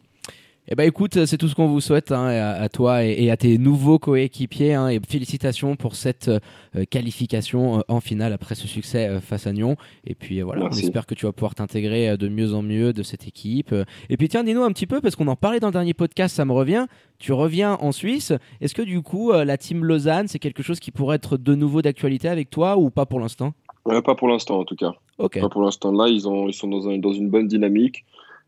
Eh 0.69 0.75
ben 0.75 0.83
écoute, 0.83 1.27
c'est 1.27 1.39
tout 1.39 1.47
ce 1.47 1.55
qu'on 1.55 1.69
vous 1.69 1.81
souhaite 1.81 2.11
hein, 2.11 2.27
à, 2.27 2.61
à, 2.61 2.69
toi 2.69 3.05
et, 3.05 3.13
et, 3.23 3.31
à 3.31 3.37
tes 3.37 3.57
nouveaux 3.57 4.01
coéquipiers. 4.01 4.75
Hein, 4.75 4.89
et 4.89 5.01
félicitations 5.09 5.77
pour 5.77 5.95
cette 5.95 6.29
euh, 6.29 6.85
qualification 6.91 7.79
euh, 7.79 7.83
en 7.87 8.01
finale 8.01 8.33
après 8.33 8.57
ce 8.57 8.67
succès 8.67 9.07
euh, 9.07 9.21
face 9.21 9.47
à 9.47 9.53
Nyon. 9.53 9.77
Et 10.05 10.17
puis 10.17 10.41
voilà, 10.41 10.63
Merci. 10.63 10.83
on 10.83 10.87
espère 10.87 11.07
que 11.07 11.15
tu 11.15 11.25
vas 11.25 11.31
pouvoir 11.31 11.55
t'intégrer 11.55 12.17
de 12.17 12.29
mieux 12.29 12.53
en 12.53 12.63
mieux 12.63 12.93
de 12.93 13.05
cette 13.05 13.29
équipe. 13.29 13.73
Et 14.11 14.17
puis 14.17 14.29
tiens, 14.29 14.43
dis-nous 14.43 14.65
un 14.65 14.73
petit 14.73 14.89
peu, 14.89 15.01
parce 15.01 15.15
qu'on 15.15 15.29
en 15.29 15.37
parlait 15.37 15.61
dans 15.61 15.69
le 15.69 15.73
dernier 15.73 15.95
podcast, 15.95 16.35
ça 16.35 16.45
me 16.45 16.53
revient. 16.53 16.87
Tu 17.21 17.33
reviens 17.33 17.75
en 17.75 17.93
Suisse. 17.93 18.33
Est-ce 18.61 18.75
que 18.75 18.83
du 18.83 19.03
coup, 19.03 19.31
la 19.33 19.57
team 19.57 19.85
Lausanne, 19.85 20.27
c'est 20.27 20.41
quelque 20.41 20.65
chose 20.65 20.81
qui 20.81 20.91
pourrait 20.91 21.17
être 21.17 21.37
de 21.37 21.55
nouveau 21.55 21.81
d'actualité 21.81 22.29
avec 22.29 22.51
toi 22.51 22.77
ou 22.77 22.91
pas 22.91 23.07
pour 23.07 23.21
l'instant? 23.21 23.53
Pas 23.85 24.15
pour 24.17 24.27
l'instant 24.27 24.59
en 24.59 24.65
tout 24.65 24.75
cas. 24.75 24.95
Pas 25.19 25.49
pour 25.49 25.63
l'instant. 25.63 25.93
Là, 25.93 26.09
ils, 26.09 26.27
ont, 26.27 26.49
ils 26.49 26.55
sont 26.55 26.67
dans, 26.67 26.89
un, 26.89 26.99
dans 26.99 27.13
une 27.13 27.31
bonne 27.31 27.47
dynamique 27.47 28.05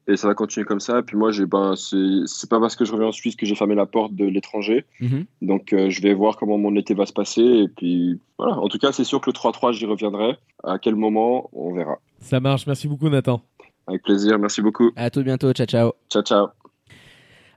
et 0.09 0.17
ça 0.17 0.27
va 0.27 0.35
continuer 0.35 0.65
comme 0.65 0.81
ça. 0.81 0.99
Et 1.01 1.03
puis 1.03 1.17
moi, 1.17 1.31
j'ai 1.31 1.47
ben, 1.47 1.75
c'est 1.77 2.49
pas 2.49 2.59
parce 2.59 2.77
que 2.77 2.85
je 2.85 2.93
reviens 2.93 3.09
en 3.09 3.13
Suisse 3.13 3.37
que 3.37 3.47
j'ai 3.47 3.55
fermé 3.55 3.75
la 3.75 3.87
porte 3.87 4.15
de 4.15 4.25
l'étranger. 4.25 4.85
-hmm. 5.01 5.25
Donc 5.43 5.73
euh, 5.73 5.91
je 5.91 6.01
vais 6.03 6.15
voir 6.15 6.37
comment 6.37 6.59
mon 6.59 6.75
été 6.77 6.95
va 6.95 7.07
se 7.07 7.13
passer. 7.13 7.43
Et 7.43 7.69
puis 7.69 8.19
voilà. 8.39 8.55
En 8.59 8.69
tout 8.69 8.79
cas, 8.79 8.91
c'est 8.93 9.05
sûr 9.05 9.21
que 9.21 9.31
le 9.31 9.35
3-3, 9.35 9.73
j'y 9.73 9.87
reviendrai. 9.87 10.37
À 10.65 10.79
quel 10.79 10.97
moment, 10.97 11.51
on 11.53 11.75
verra. 11.75 11.97
Ça 12.21 12.41
marche. 12.41 12.67
Merci 12.67 12.89
beaucoup, 12.89 13.09
Nathan. 13.09 13.41
Avec 13.87 14.03
plaisir. 14.03 14.39
Merci 14.39 14.61
beaucoup. 14.63 14.91
À 14.97 15.11
tout 15.11 15.23
bientôt. 15.23 15.53
Ciao, 15.53 15.67
ciao. 15.67 15.93
Ciao, 16.11 16.23
ciao. 16.23 16.58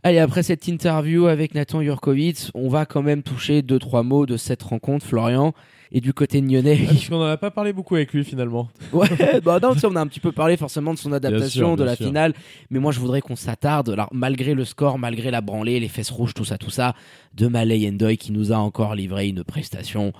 Allez, 0.03 0.17
après 0.17 0.41
cette 0.41 0.67
interview 0.67 1.27
avec 1.27 1.53
Nathan 1.53 1.83
Jurkovic, 1.83 2.49
on 2.55 2.69
va 2.69 2.87
quand 2.87 3.03
même 3.03 3.21
toucher 3.21 3.61
deux 3.61 3.77
trois 3.77 4.01
mots 4.01 4.25
de 4.25 4.35
cette 4.35 4.63
rencontre, 4.63 5.05
Florian. 5.05 5.53
Et 5.93 5.99
du 5.99 6.13
côté 6.13 6.39
Nyonnais. 6.39 6.79
Ah, 6.83 6.93
parce 6.93 7.09
qu'on 7.09 7.19
n'en 7.19 7.25
a 7.25 7.35
pas 7.35 7.51
parlé 7.51 7.73
beaucoup 7.73 7.95
avec 7.95 8.13
lui 8.13 8.23
finalement. 8.23 8.69
Ouais, 8.93 9.09
bah 9.43 9.59
non, 9.61 9.73
on 9.83 9.95
a 9.97 9.99
un 9.99 10.07
petit 10.07 10.21
peu 10.21 10.31
parlé 10.31 10.55
forcément 10.55 10.93
de 10.93 10.97
son 10.97 11.11
adaptation, 11.11 11.67
sûr, 11.67 11.75
de 11.75 11.83
la 11.83 11.97
sûr. 11.97 12.07
finale. 12.07 12.33
Mais 12.69 12.79
moi, 12.79 12.93
je 12.93 12.99
voudrais 13.01 13.19
qu'on 13.19 13.35
s'attarde, 13.35 13.89
alors 13.89 14.07
malgré 14.13 14.53
le 14.53 14.63
score, 14.63 14.97
malgré 14.97 15.31
la 15.31 15.41
branlée, 15.41 15.81
les 15.81 15.89
fesses 15.89 16.09
rouges, 16.09 16.33
tout 16.33 16.45
ça, 16.45 16.57
tout 16.57 16.69
ça, 16.69 16.95
de 17.35 17.47
Malay 17.47 17.89
Endoy 17.89 18.15
qui 18.15 18.31
nous 18.31 18.53
a 18.53 18.55
encore 18.55 18.95
livré 18.95 19.27
une 19.27 19.43
prestation 19.43 20.13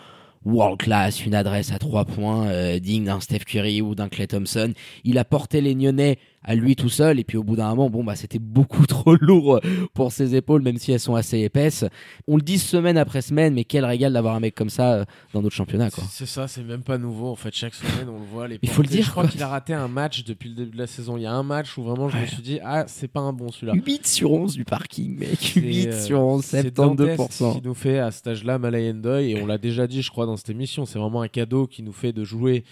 world 0.46 0.80
class, 0.80 1.26
une 1.26 1.36
adresse 1.36 1.72
à 1.72 1.80
trois 1.80 2.06
points 2.06 2.48
euh, 2.48 2.80
digne 2.80 3.06
d'un 3.06 3.20
Steph 3.20 3.46
Curry 3.46 3.82
ou 3.82 3.96
d'un 3.96 4.10
Clay 4.10 4.28
Thompson. 4.28 4.74
Il 5.04 5.18
a 5.18 5.26
porté 5.26 5.62
les 5.62 5.74
Nyonnais 5.74 6.18
à 6.44 6.56
lui 6.56 6.76
tout 6.76 6.90
seul 6.90 7.20
et 7.20 7.24
puis 7.24 7.38
au 7.38 7.44
bout 7.44 7.56
d'un 7.56 7.70
moment 7.70 7.90
bon 7.90 8.04
bah 8.04 8.16
c'était 8.16 8.40
beaucoup 8.40 8.86
trop 8.88 9.16
lourd 9.16 9.60
pour 9.94 10.12
ses 10.12 10.36
épaules 10.36 10.62
même 10.62 10.78
si 10.78 10.92
elles 10.92 11.00
sont 11.00 11.16
assez 11.16 11.40
épaisses 11.40 11.86
on 12.28 12.36
le 12.36 12.42
dit 12.42 12.58
semaine 12.58 12.98
après 12.98 13.22
semaine 13.22 13.54
mais 13.54 13.64
quel 13.64 13.86
régal 13.86 14.14
d'avoir 14.14 14.36
un 14.36 14.40
mec 14.40 14.56
comme 14.56 14.70
ça 14.70 14.94
euh, 14.94 15.06
dans 15.34 15.42
notre 15.42 15.56
championnat 15.56 15.90
C'est 16.10 16.26
ça, 16.26 16.48
c'est 16.48 16.64
même 16.64 16.84
pas 16.84 16.98
nouveau 16.98 17.30
en 17.30 17.36
fait. 17.36 17.54
Chaque 17.54 17.74
semaine, 17.74 18.10
on 18.10 18.20
le 18.20 18.26
voit. 18.26 18.48
Les 18.48 18.60
Il 18.62 18.70
faut 18.70 18.82
le 18.82 18.88
dire, 18.88 19.06
Je 19.06 19.12
crois 19.12 19.28
qu'il 19.28 19.42
a 19.44 19.48
raté 19.48 19.74
un 19.74 19.88
match 19.88 20.24
depuis 20.24 20.50
le 20.50 20.56
début 20.56 20.72
de 20.72 20.78
la 20.78 20.88
saison. 20.88 21.18
Il 21.18 21.24
y 21.24 21.26
a 21.26 21.34
un 21.34 21.44
match 21.44 21.78
où 21.78 21.84
vraiment 21.84 22.10
je 22.10 22.18
me 22.18 22.26
suis 22.26 22.42
dit, 22.42 22.60
ah, 22.64 22.86
c'est 22.88 23.08
pas 23.08 23.20
un 23.20 23.34
bon 23.34 23.52
celui-là. 23.52 23.74
8 23.74 24.08
sur 24.08 24.32
11 24.32 24.56
du 24.56 24.66
parking 24.66 25.18
mec 25.18 25.38
C'est, 25.40 25.60
8 25.60 25.88
euh, 25.88 26.06
sur 26.06 26.20
11 26.22 26.44
C'est 26.44 26.74
Dantès 26.74 27.18
72% 27.18 27.54
qui 27.54 27.68
nous 27.68 27.74
fait 27.74 28.00
à 28.00 28.12
cet 28.12 28.28
âge-là 28.28 28.60
Malay 28.60 28.92
Endoy 28.92 29.32
et 29.32 29.42
on 29.42 29.46
l'a 29.46 29.58
déjà 29.58 29.88
dit, 29.88 30.02
je 30.02 30.12
crois, 30.12 30.26
dans 30.26 30.38
cette 30.38 30.50
émission. 30.50 30.86
C'est 30.86 31.00
vraiment 31.00 31.22
un 31.22 31.28
cadeau 31.28 31.68
qui 31.68 31.84
nous 31.84 31.94
fait 31.94 32.14
de 32.14 32.24
jouer 32.24 32.64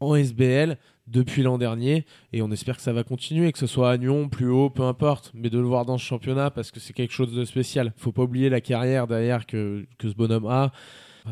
en 0.00 0.14
SBL 0.14 0.78
depuis 1.06 1.42
l'an 1.42 1.56
dernier 1.58 2.04
et 2.32 2.42
on 2.42 2.50
espère 2.50 2.76
que 2.76 2.82
ça 2.82 2.92
va 2.92 3.04
continuer, 3.04 3.52
que 3.52 3.58
ce 3.58 3.66
soit 3.66 3.90
à 3.90 3.96
Nyon, 3.96 4.28
plus 4.28 4.48
haut, 4.50 4.70
peu 4.70 4.82
importe, 4.82 5.30
mais 5.34 5.50
de 5.50 5.58
le 5.58 5.64
voir 5.64 5.84
dans 5.84 5.98
ce 5.98 6.04
championnat 6.04 6.50
parce 6.50 6.70
que 6.70 6.80
c'est 6.80 6.92
quelque 6.92 7.12
chose 7.12 7.32
de 7.34 7.44
spécial. 7.44 7.92
Faut 7.96 8.12
pas 8.12 8.22
oublier 8.22 8.48
la 8.48 8.60
carrière 8.60 9.06
derrière 9.06 9.46
que, 9.46 9.86
que 9.98 10.08
ce 10.08 10.14
bonhomme 10.14 10.46
a. 10.46 10.72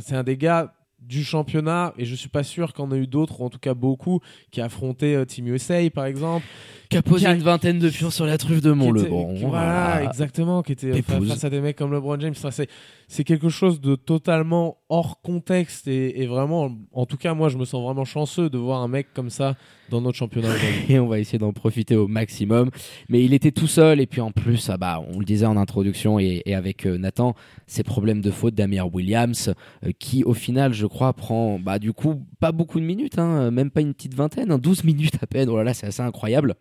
C'est 0.01 0.15
un 0.17 0.23
des 0.25 0.37
gars 0.37 0.75
du 1.01 1.23
championnat 1.23 1.93
et 1.99 2.07
je 2.07 2.15
suis 2.15 2.31
pas 2.31 2.43
sûr 2.43 2.73
qu'on 2.73 2.91
a 2.91 2.97
eu 2.97 3.07
d'autres 3.07 3.43
ou 3.43 3.45
en 3.45 3.51
tout 3.51 3.59
cas 3.59 3.75
beaucoup 3.75 4.21
qui 4.51 4.63
a 4.63 4.65
affronté 4.67 5.15
euh, 5.15 5.27
Team 5.27 5.49
USA 5.49 5.79
par 5.91 6.07
exemple 6.07 6.47
qui 6.89 6.97
a 6.97 7.03
posé 7.03 7.27
Qui 7.27 7.31
a- 7.31 7.35
une 7.35 7.43
vingtaine 7.43 7.79
de 7.79 7.91
pions 7.91 8.09
sur 8.11 8.25
la 8.25 8.39
truffe 8.39 8.63
de 8.63 8.73
Mont 8.73 8.91
qui 8.91 9.01
était- 9.01 9.09
Lebron 9.11 9.35
qui- 9.35 9.43
voilà, 9.45 10.03
exactement, 10.05 10.63
qui 10.63 10.73
était 10.73 11.03
face 11.03 11.45
à 11.45 11.51
des 11.51 11.61
mecs 11.61 11.77
comme 11.77 11.93
LeBron 11.93 12.19
James. 12.21 12.33
Enfin, 12.35 12.51
c'est, 12.51 12.71
c'est 13.09 13.25
quelque 13.25 13.49
chose 13.49 13.81
de 13.81 13.95
totalement 13.95 14.79
hors 14.89 15.21
contexte 15.21 15.89
et, 15.89 16.27
vraiment, 16.27 16.71
en 16.93 17.07
tout 17.07 17.17
cas, 17.17 17.35
moi, 17.35 17.49
je 17.49 17.59
me 17.59 17.65
sens 17.65 17.83
vraiment 17.83 18.05
chanceux 18.05 18.51
de 18.51 18.59
voir 18.59 18.83
un 18.83 18.89
mec 18.89 19.09
comme 19.15 19.31
ça 19.31 19.57
dans 19.91 20.01
notre 20.01 20.17
championnat 20.17 20.49
et 20.89 20.99
on 20.99 21.07
va 21.07 21.19
essayer 21.19 21.39
d'en 21.39 21.53
profiter 21.53 21.97
au 21.97 22.09
maximum. 22.09 22.71
Mais 23.09 23.25
il 23.25 23.35
était 23.35 23.53
tout 23.53 23.67
seul 23.67 24.01
et 24.01 24.07
puis 24.07 24.21
en 24.21 24.31
plus, 24.31 24.71
ah 24.71 24.77
bah, 24.77 25.03
on 25.13 25.19
le 25.19 25.25
disait 25.25 25.47
en 25.47 25.57
introduction 25.57 26.19
et, 26.19 26.43
avec 26.55 26.87
euh, 26.87 26.97
Nathan, 26.97 27.35
ces 27.67 27.83
problèmes 27.83 28.21
de 28.21 28.31
faute 28.31 28.55
d'Amir 28.55 28.93
Williams 28.95 29.53
euh, 29.85 29.93
qui 29.99 30.25
au 30.25 30.35
final, 30.35 30.73
je 30.73 30.87
crois, 30.87 31.13
prend 31.13 31.59
bah, 31.59 31.79
du 31.79 31.93
coup 31.93 32.25
pas 32.41 32.53
beaucoup 32.53 32.81
de 32.81 32.85
minutes, 32.85 33.19
hein, 33.19 33.51
même 33.51 33.71
pas 33.71 33.81
une 33.81 33.95
petite 33.95 34.15
vingtaine, 34.15 34.51
hein, 34.51 34.59
12 34.59 34.85
minutes 34.85 35.19
à 35.21 35.27
peine. 35.27 35.49
Oh 35.49 35.57
là 35.57 35.65
là, 35.65 35.75
c'est 35.75 35.87
assez 35.87 36.03
incroyable. 36.03 36.55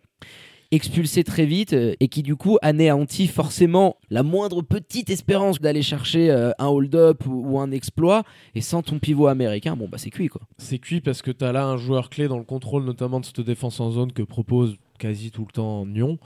Expulsé 0.74 1.22
très 1.22 1.46
vite 1.46 1.72
euh, 1.72 1.94
et 2.00 2.08
qui 2.08 2.24
du 2.24 2.34
coup 2.34 2.58
anéantit 2.60 3.28
forcément 3.28 3.96
la 4.10 4.24
moindre 4.24 4.60
petite 4.60 5.08
espérance 5.08 5.60
d'aller 5.60 5.82
chercher 5.82 6.32
euh, 6.32 6.50
un 6.58 6.66
hold-up 6.66 7.22
ou, 7.28 7.60
un 7.60 7.70
exploit 7.70 8.24
et 8.56 8.60
sans 8.60 8.82
ton 8.82 8.98
pivot 8.98 9.28
américain 9.28 9.76
bon 9.76 9.86
bah 9.88 9.98
c'est 9.98 10.10
cuit 10.10 10.26
quoi 10.26 10.40
C'est 10.58 10.80
cuit 10.80 11.00
parce 11.00 11.22
que 11.22 11.30
tu 11.30 11.44
as 11.44 11.52
là 11.52 11.64
un 11.64 11.76
joueur 11.76 12.10
clé 12.10 12.26
dans 12.26 12.38
le 12.38 12.44
contrôle, 12.44 12.84
notamment 12.84 13.20
de 13.20 13.24
cette 13.24 13.40
défense 13.40 13.78
en 13.78 13.92
zone 13.92 14.10
que 14.12 14.24
propose 14.24 14.74
quasi 14.98 15.30
tout 15.30 15.44
le 15.46 15.52
temps 15.52 15.86
Nyon. 15.86 16.18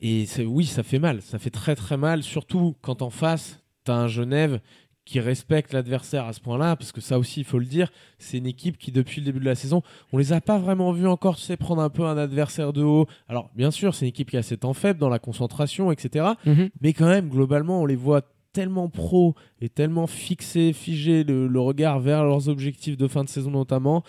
Et 0.00 0.24
oui, 0.46 0.66
ça 0.66 0.84
fait 0.84 1.00
mal, 1.00 1.20
ça 1.20 1.40
fait 1.40 1.50
très 1.50 1.74
très 1.74 1.96
mal, 1.96 2.22
surtout 2.22 2.76
quand 2.82 3.02
en 3.02 3.10
face, 3.10 3.58
tu 3.84 3.90
as 3.90 3.96
un 3.96 4.06
Genève 4.06 4.60
qui 5.04 5.18
respecte 5.20 5.72
l'adversaire 5.72 6.26
à 6.26 6.32
ce 6.32 6.40
point-là, 6.40 6.76
parce 6.76 6.92
que 6.92 7.00
ça 7.00 7.18
aussi, 7.18 7.40
il 7.40 7.44
faut 7.44 7.58
le 7.58 7.64
dire, 7.64 7.90
c'est 8.18 8.38
une 8.38 8.46
équipe 8.46 8.78
qui, 8.78 8.92
depuis 8.92 9.20
le 9.20 9.24
début 9.24 9.40
de 9.40 9.44
la 9.44 9.54
saison, 9.54 9.82
on 10.12 10.18
les 10.18 10.32
a 10.32 10.40
pas 10.40 10.58
vraiment 10.58 10.92
vus 10.92 11.06
encore, 11.06 11.36
tu 11.36 11.42
sais, 11.42 11.56
prendre 11.56 11.82
un 11.82 11.88
peu 11.90 12.04
un 12.04 12.16
adversaire 12.16 12.72
de 12.72 12.82
haut. 12.82 13.06
Alors, 13.28 13.50
bien 13.56 13.70
sûr, 13.70 13.94
c'est 13.94 14.04
une 14.04 14.10
équipe 14.10 14.30
qui 14.30 14.36
a 14.36 14.42
ses 14.42 14.58
temps 14.58 14.74
faibles 14.74 15.00
dans 15.00 15.08
la 15.08 15.18
concentration, 15.18 15.90
etc. 15.90 16.26
Mhm. 16.46 16.70
Mais 16.80 16.92
quand 16.92 17.08
même, 17.08 17.28
globalement, 17.28 17.82
on 17.82 17.86
les 17.86 17.96
voit 17.96 18.22
tellement 18.52 18.88
pro 18.88 19.34
et 19.60 19.68
tellement 19.68 20.06
fixés, 20.06 20.72
figés, 20.72 21.24
le, 21.24 21.46
le 21.46 21.60
regard 21.60 22.00
vers 22.00 22.24
leurs 22.24 22.48
objectifs 22.48 22.96
de 22.96 23.08
fin 23.08 23.24
de 23.24 23.28
saison 23.28 23.50
notamment. 23.50 24.02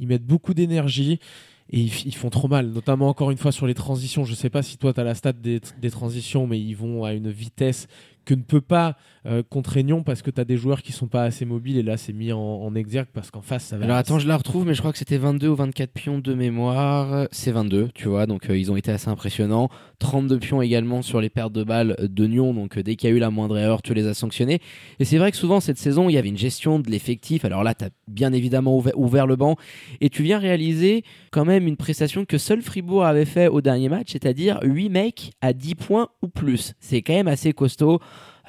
Ils 0.00 0.08
mettent 0.08 0.26
beaucoup 0.26 0.54
d'énergie. 0.54 1.18
Et 1.74 1.80
ils, 1.80 2.14
font 2.14 2.28
trop 2.28 2.48
mal, 2.48 2.66
notamment 2.66 3.08
encore 3.08 3.30
une 3.30 3.38
fois 3.38 3.50
sur 3.50 3.66
les 3.66 3.72
transitions. 3.72 4.26
Je 4.26 4.34
sais 4.34 4.50
pas 4.50 4.62
si 4.62 4.76
toi 4.76 4.92
tu 4.92 5.00
as 5.00 5.04
la 5.04 5.14
stat 5.14 5.32
des, 5.32 5.58
des 5.80 5.90
transitions, 5.90 6.46
mais 6.46 6.60
ils 6.60 6.74
vont 6.74 7.04
à 7.04 7.14
une 7.14 7.30
vitesse 7.30 7.86
que 8.24 8.34
ne 8.34 8.42
peut 8.42 8.60
pas 8.60 8.96
euh, 9.24 9.42
Contraignon 9.48 10.02
parce 10.02 10.22
que 10.22 10.30
tu 10.30 10.40
as 10.40 10.44
des 10.44 10.56
joueurs 10.56 10.82
qui 10.82 10.92
sont 10.92 11.06
pas 11.06 11.22
assez 11.22 11.44
mobiles. 11.44 11.78
Et 11.78 11.82
là, 11.82 11.96
c'est 11.96 12.12
mis 12.12 12.32
en, 12.32 12.40
en 12.40 12.74
exergue 12.74 13.08
parce 13.12 13.30
qu'en 13.30 13.42
face, 13.42 13.64
ça 13.64 13.78
va. 13.78 13.84
Alors 13.84 13.96
attends, 13.96 14.18
je 14.18 14.26
la 14.26 14.36
retrouve, 14.36 14.66
mais 14.66 14.74
je 14.74 14.80
crois 14.80 14.92
que 14.92 14.98
c'était 14.98 15.18
22 15.18 15.48
ou 15.48 15.54
24 15.54 15.90
pions 15.92 16.18
de 16.18 16.34
mémoire. 16.34 17.28
C'est 17.30 17.52
22, 17.52 17.90
tu 17.94 18.08
vois, 18.08 18.26
donc 18.26 18.50
euh, 18.50 18.56
ils 18.56 18.72
ont 18.72 18.76
été 18.76 18.90
assez 18.90 19.08
impressionnants. 19.08 19.68
32 19.98 20.38
pions 20.38 20.62
également 20.62 21.02
sur 21.02 21.20
les 21.20 21.30
pertes 21.30 21.52
de 21.52 21.62
balles 21.62 21.96
de 22.00 22.26
Nyon, 22.26 22.54
donc 22.54 22.76
euh, 22.76 22.82
dès 22.82 22.96
qu'il 22.96 23.08
y 23.08 23.12
a 23.12 23.16
eu 23.16 23.20
la 23.20 23.30
moindre 23.30 23.56
erreur, 23.56 23.82
tu 23.82 23.94
les 23.94 24.06
as 24.06 24.14
sanctionnés. 24.14 24.60
Et 24.98 25.04
c'est 25.04 25.18
vrai 25.18 25.30
que 25.30 25.36
souvent 25.36 25.60
cette 25.60 25.78
saison, 25.78 26.08
il 26.08 26.14
y 26.14 26.18
avait 26.18 26.28
une 26.28 26.38
gestion 26.38 26.78
de 26.78 26.90
l'effectif. 26.90 27.44
Alors 27.44 27.62
là, 27.62 27.74
tu 27.74 27.84
as 27.84 27.90
bien 28.08 28.32
évidemment 28.32 28.76
ouvert, 28.76 28.98
ouvert 28.98 29.26
le 29.26 29.36
banc 29.36 29.56
et 30.00 30.10
tu 30.10 30.22
viens 30.22 30.38
réaliser 30.38 31.04
quand 31.30 31.44
même 31.44 31.66
une 31.66 31.76
prestation 31.76 32.24
que 32.24 32.38
seul 32.38 32.62
Fribourg 32.62 33.04
avait 33.04 33.24
fait 33.24 33.48
au 33.48 33.60
dernier 33.60 33.88
match, 33.88 34.12
c'est-à-dire 34.12 34.58
8 34.62 34.88
mecs 34.88 35.32
à 35.40 35.52
10 35.52 35.74
points 35.76 36.08
ou 36.22 36.28
plus. 36.28 36.74
C'est 36.80 37.02
quand 37.02 37.14
même 37.14 37.28
assez 37.28 37.52
costaud. 37.52 38.00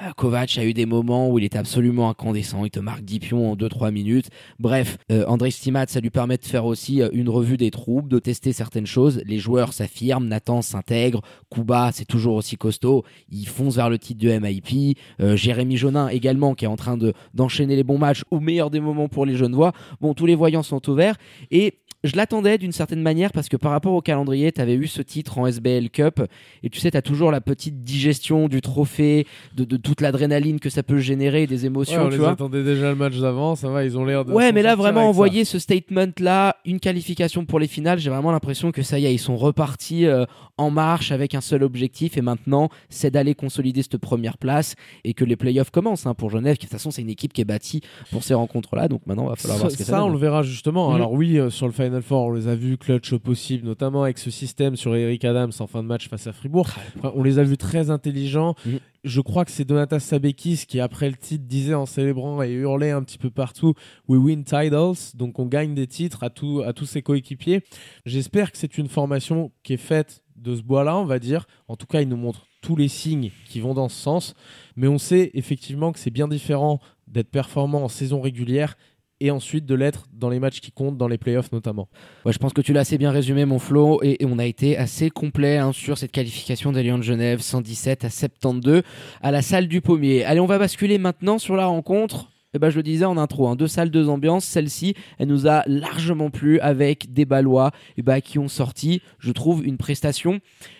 Euh, 0.01 0.12
Kovac 0.15 0.57
a 0.57 0.65
eu 0.65 0.73
des 0.73 0.85
moments 0.85 1.29
où 1.29 1.39
il 1.39 1.45
était 1.45 1.57
absolument 1.57 2.09
incandescent, 2.09 2.65
il 2.65 2.71
te 2.71 2.79
marque 2.79 3.03
10 3.03 3.19
pions 3.19 3.51
en 3.51 3.55
2-3 3.55 3.91
minutes. 3.91 4.29
Bref, 4.59 4.97
euh, 5.12 5.25
André 5.27 5.51
Stimat, 5.51 5.85
ça 5.88 6.00
lui 6.00 6.09
permet 6.09 6.38
de 6.38 6.45
faire 6.45 6.65
aussi 6.65 7.01
euh, 7.01 7.09
une 7.13 7.29
revue 7.29 7.57
des 7.57 7.71
troupes, 7.71 8.07
de 8.07 8.19
tester 8.19 8.53
certaines 8.53 8.88
choses. 8.88 9.21
Les 9.25 9.39
joueurs 9.39 9.73
s'affirment, 9.73 10.27
Nathan 10.27 10.62
s'intègre, 10.62 11.21
Kuba 11.51 11.91
c'est 11.93 12.05
toujours 12.05 12.35
aussi 12.35 12.57
costaud, 12.57 13.03
il 13.29 13.47
fonce 13.47 13.75
vers 13.75 13.89
le 13.89 14.00
titre 14.00 14.23
de 14.23 14.38
MIP. 14.38 14.97
Jérémy 15.19 15.77
Jonin 15.77 16.07
également 16.07 16.55
qui 16.55 16.65
est 16.65 16.67
en 16.67 16.75
train 16.75 16.97
de 16.97 17.13
d'enchaîner 17.33 17.75
les 17.75 17.83
bons 17.83 17.97
matchs 17.97 18.23
au 18.31 18.39
meilleur 18.39 18.69
des 18.69 18.79
moments 18.79 19.07
pour 19.07 19.25
les 19.25 19.35
jeunes 19.35 19.53
voix. 19.53 19.73
Bon, 20.01 20.13
tous 20.13 20.25
les 20.25 20.35
voyants 20.35 20.63
sont 20.63 20.89
au 20.89 20.95
vert 20.95 21.15
et 21.51 21.79
je 22.03 22.15
l'attendais 22.15 22.57
d'une 22.57 22.72
certaine 22.72 23.01
manière 23.01 23.31
parce 23.31 23.48
que 23.50 23.55
par 23.57 23.72
rapport 23.72 23.93
au 23.93 24.01
calendrier, 24.01 24.51
tu 24.51 24.60
avais 24.62 24.74
eu 24.75 24.88
ce 24.88 25.01
titre 25.01 25.38
en 25.38 25.48
SBL 25.48 25.89
Cup 25.89 26.22
et 26.63 26.69
tu 26.69 26.79
sais, 26.79 26.91
tu 26.91 26.98
as 26.98 27.01
toujours 27.01 27.31
la 27.31 27.39
petite 27.41 27.83
digestion 27.83 28.48
du 28.48 28.62
trophée, 28.62 29.25
de, 29.55 29.63
de 29.63 29.77
toute 29.77 30.01
l'adrénaline 30.01 30.60
que 30.60 30.69
ça 30.69 30.83
peut 30.83 30.98
générer, 30.98 31.48
des 31.48 31.62
Ouais, 31.62 31.67
émotions, 31.67 32.01
on 32.01 32.05
tu 32.05 32.12
les 32.12 32.17
vois. 32.17 32.31
attendait 32.31 32.63
déjà 32.63 32.89
le 32.89 32.95
match 32.95 33.17
d'avant, 33.17 33.55
ça 33.55 33.69
va, 33.69 33.86
ils 33.86 33.98
ont 33.98 34.03
l'air 34.05 34.25
de. 34.25 34.33
Ouais, 34.33 34.51
mais 34.51 34.62
là 34.62 34.75
vraiment 34.75 35.07
envoyer 35.07 35.45
ce 35.45 35.60
statement 35.60 36.07
là, 36.19 36.57
une 36.65 36.79
qualification 36.79 37.45
pour 37.45 37.60
les 37.60 37.67
finales, 37.67 38.00
j'ai 38.00 38.10
vraiment 38.10 38.31
l'impression 38.31 38.72
que 38.72 38.81
ça 38.81 39.00
y 39.00 39.05
est, 39.05 39.13
ils 39.13 39.17
sont 39.19 39.38
repartis 39.38 40.05
euh, 40.05 40.25
en 40.57 40.69
marche 40.72 41.12
avec 41.12 41.36
un 41.36 41.41
seul 41.41 41.63
objectif 41.63 42.17
et 42.17 42.22
maintenant 42.22 42.69
c'est 42.89 43.12
d'aller 43.12 43.33
consolider 43.36 43.81
cette 43.81 43.98
première 43.98 44.38
place 44.38 44.75
et 45.03 45.13
que 45.13 45.24
les 45.24 45.36
playoffs 45.36 45.69
commencent 45.72 46.05
hein, 46.05 46.13
pour 46.13 46.29
Genève. 46.29 46.57
qui, 46.57 46.65
De 46.65 46.69
toute 46.69 46.77
façon, 46.77 46.91
c'est 46.91 47.01
une 47.01 47.10
équipe 47.10 47.33
qui 47.33 47.41
est 47.41 47.45
bâtie 47.45 47.81
pour 48.12 48.24
ces 48.24 48.33
rencontres 48.33 48.75
là, 48.75 48.88
donc 48.88 49.01
maintenant 49.07 49.25
il 49.25 49.29
va 49.29 49.36
falloir 49.36 49.57
Ça, 49.57 49.62
voir 49.63 49.72
ce 49.72 49.77
que 49.77 49.83
ça, 49.83 49.93
ça, 49.93 50.03
on 50.03 50.10
le 50.10 50.17
verra 50.17 50.43
justement. 50.43 50.89
Mhm. 50.89 50.95
Alors 50.95 51.13
oui, 51.13 51.38
euh, 51.39 51.50
sur 51.50 51.65
le 51.65 51.72
Final 51.72 51.92
Four, 52.01 52.25
on 52.25 52.31
les 52.31 52.47
a 52.47 52.55
vus 52.55 52.77
clutch 52.77 53.13
au 53.13 53.19
possible, 53.19 53.65
notamment 53.65 54.03
avec 54.03 54.17
ce 54.17 54.31
système 54.31 54.75
sur 54.75 54.95
Eric 54.95 55.25
Adams 55.25 55.51
en 55.59 55.67
fin 55.67 55.83
de 55.83 55.88
match 55.88 56.09
face 56.09 56.27
à 56.27 56.33
Fribourg. 56.33 56.69
Enfin, 56.97 57.12
on 57.15 57.23
les 57.23 57.39
a 57.39 57.43
vus 57.43 57.57
très 57.57 57.89
intelligents. 57.89 58.55
Mhm. 58.65 58.79
Je 59.03 59.21
crois 59.21 59.43
que 59.43 59.51
c'est 59.51 59.65
Donatas 59.65 60.00
Sabekis 60.00 60.65
qui, 60.67 60.79
après 60.79 61.09
le 61.09 61.15
titre, 61.15 61.45
disait 61.45 61.73
en 61.73 61.85
célébrant 61.85 62.41
et 62.41 62.51
hurlait 62.51 62.91
un 62.91 63.03
petit 63.03 63.17
peu 63.17 63.29
partout 63.29 63.73
We 64.07 64.19
win 64.19 64.43
titles, 64.43 65.15
donc 65.15 65.39
on 65.39 65.45
gagne 65.45 65.73
des 65.73 65.88
titres 65.88 66.23
à, 66.23 66.29
tout, 66.29 66.63
à 66.65 66.73
tous 66.73 66.85
ses 66.85 67.01
coéquipiers. 67.01 67.63
J'espère 68.05 68.51
que 68.51 68.57
c'est 68.57 68.77
une 68.77 68.88
formation 68.88 69.51
qui 69.63 69.73
est 69.73 69.77
faite 69.77 70.23
de 70.38 70.55
ce 70.55 70.62
bois-là, 70.62 70.97
on 70.97 71.05
va 71.05 71.19
dire. 71.19 71.45
En 71.67 71.75
tout 71.75 71.88
cas, 71.88 72.01
il 72.01 72.09
nous 72.09 72.17
montre 72.17 72.47
tous 72.62 72.75
les 72.75 72.88
signes 72.88 73.31
qui 73.45 73.59
vont 73.59 73.73
dans 73.73 73.89
ce 73.89 74.01
sens. 74.01 74.33
Mais 74.75 74.88
on 74.88 74.97
sait 74.97 75.31
effectivement 75.33 75.91
que 75.91 76.00
c'est 76.00 76.12
bien 76.12 76.27
différent 76.27 76.79
d'être 77.07 77.29
performant 77.29 77.83
en 77.83 77.89
saison 77.89 78.21
régulière 78.21 78.75
et 79.23 79.31
ensuite 79.31 79.65
de 79.65 79.73
l'être 79.73 80.07
dans 80.13 80.29
les 80.29 80.39
matchs 80.39 80.59
qui 80.59 80.73
comptent, 80.73 80.97
dans 80.97 81.07
les 81.07 81.17
playoffs 81.17 81.53
notamment. 81.53 81.87
Ouais, 82.25 82.33
je 82.33 82.37
pense 82.39 82.51
que 82.51 82.59
tu 82.59 82.73
l'as 82.73 82.81
assez 82.81 82.97
bien 82.97 83.09
résumé, 83.09 83.45
mon 83.45 83.57
Flo, 83.57 84.01
et, 84.03 84.17
on 84.25 84.37
a 84.37 84.45
été 84.45 84.77
assez 84.77 85.09
complet 85.09 85.57
hein, 85.57 85.71
sur 85.71 85.97
cette 85.97 86.11
qualification 86.11 86.73
des 86.73 86.83
Lions 86.83 86.97
de 86.97 87.03
Genève, 87.03 87.39
117 87.39 88.03
à 88.03 88.09
72 88.09 88.83
à 89.21 89.31
la 89.31 89.41
salle 89.41 89.69
du 89.69 89.79
Pommier. 89.79 90.25
Allez, 90.25 90.41
on 90.41 90.45
va 90.45 90.59
basculer 90.59 90.97
maintenant 90.97 91.39
sur 91.39 91.55
la 91.55 91.67
rencontre. 91.67 92.32
Eh 92.53 92.60
ben, 92.60 92.69
je 92.69 92.77
le 92.77 92.83
disais 92.83 93.05
en 93.05 93.17
intro, 93.17 93.48
hein, 93.48 93.55
deux 93.55 93.67
salles, 93.67 93.89
deux 93.89 94.10
ambiances. 94.10 94.45
Celle-ci, 94.45 94.95
elle 95.17 95.27
nous 95.27 95.48
a 95.48 95.63
largement 95.67 96.29
plu 96.29 96.60
avec 96.60 97.12
des 97.12 97.25
Ballois 97.25 97.72
eh 97.98 98.01
ben, 98.01 98.22
qui 98.22 98.39
ont 98.39 98.48
sorti, 98.48 99.01
je 99.19 99.31
trouve, 99.31 99.65
une 99.65 99.77
prestation 99.77 100.39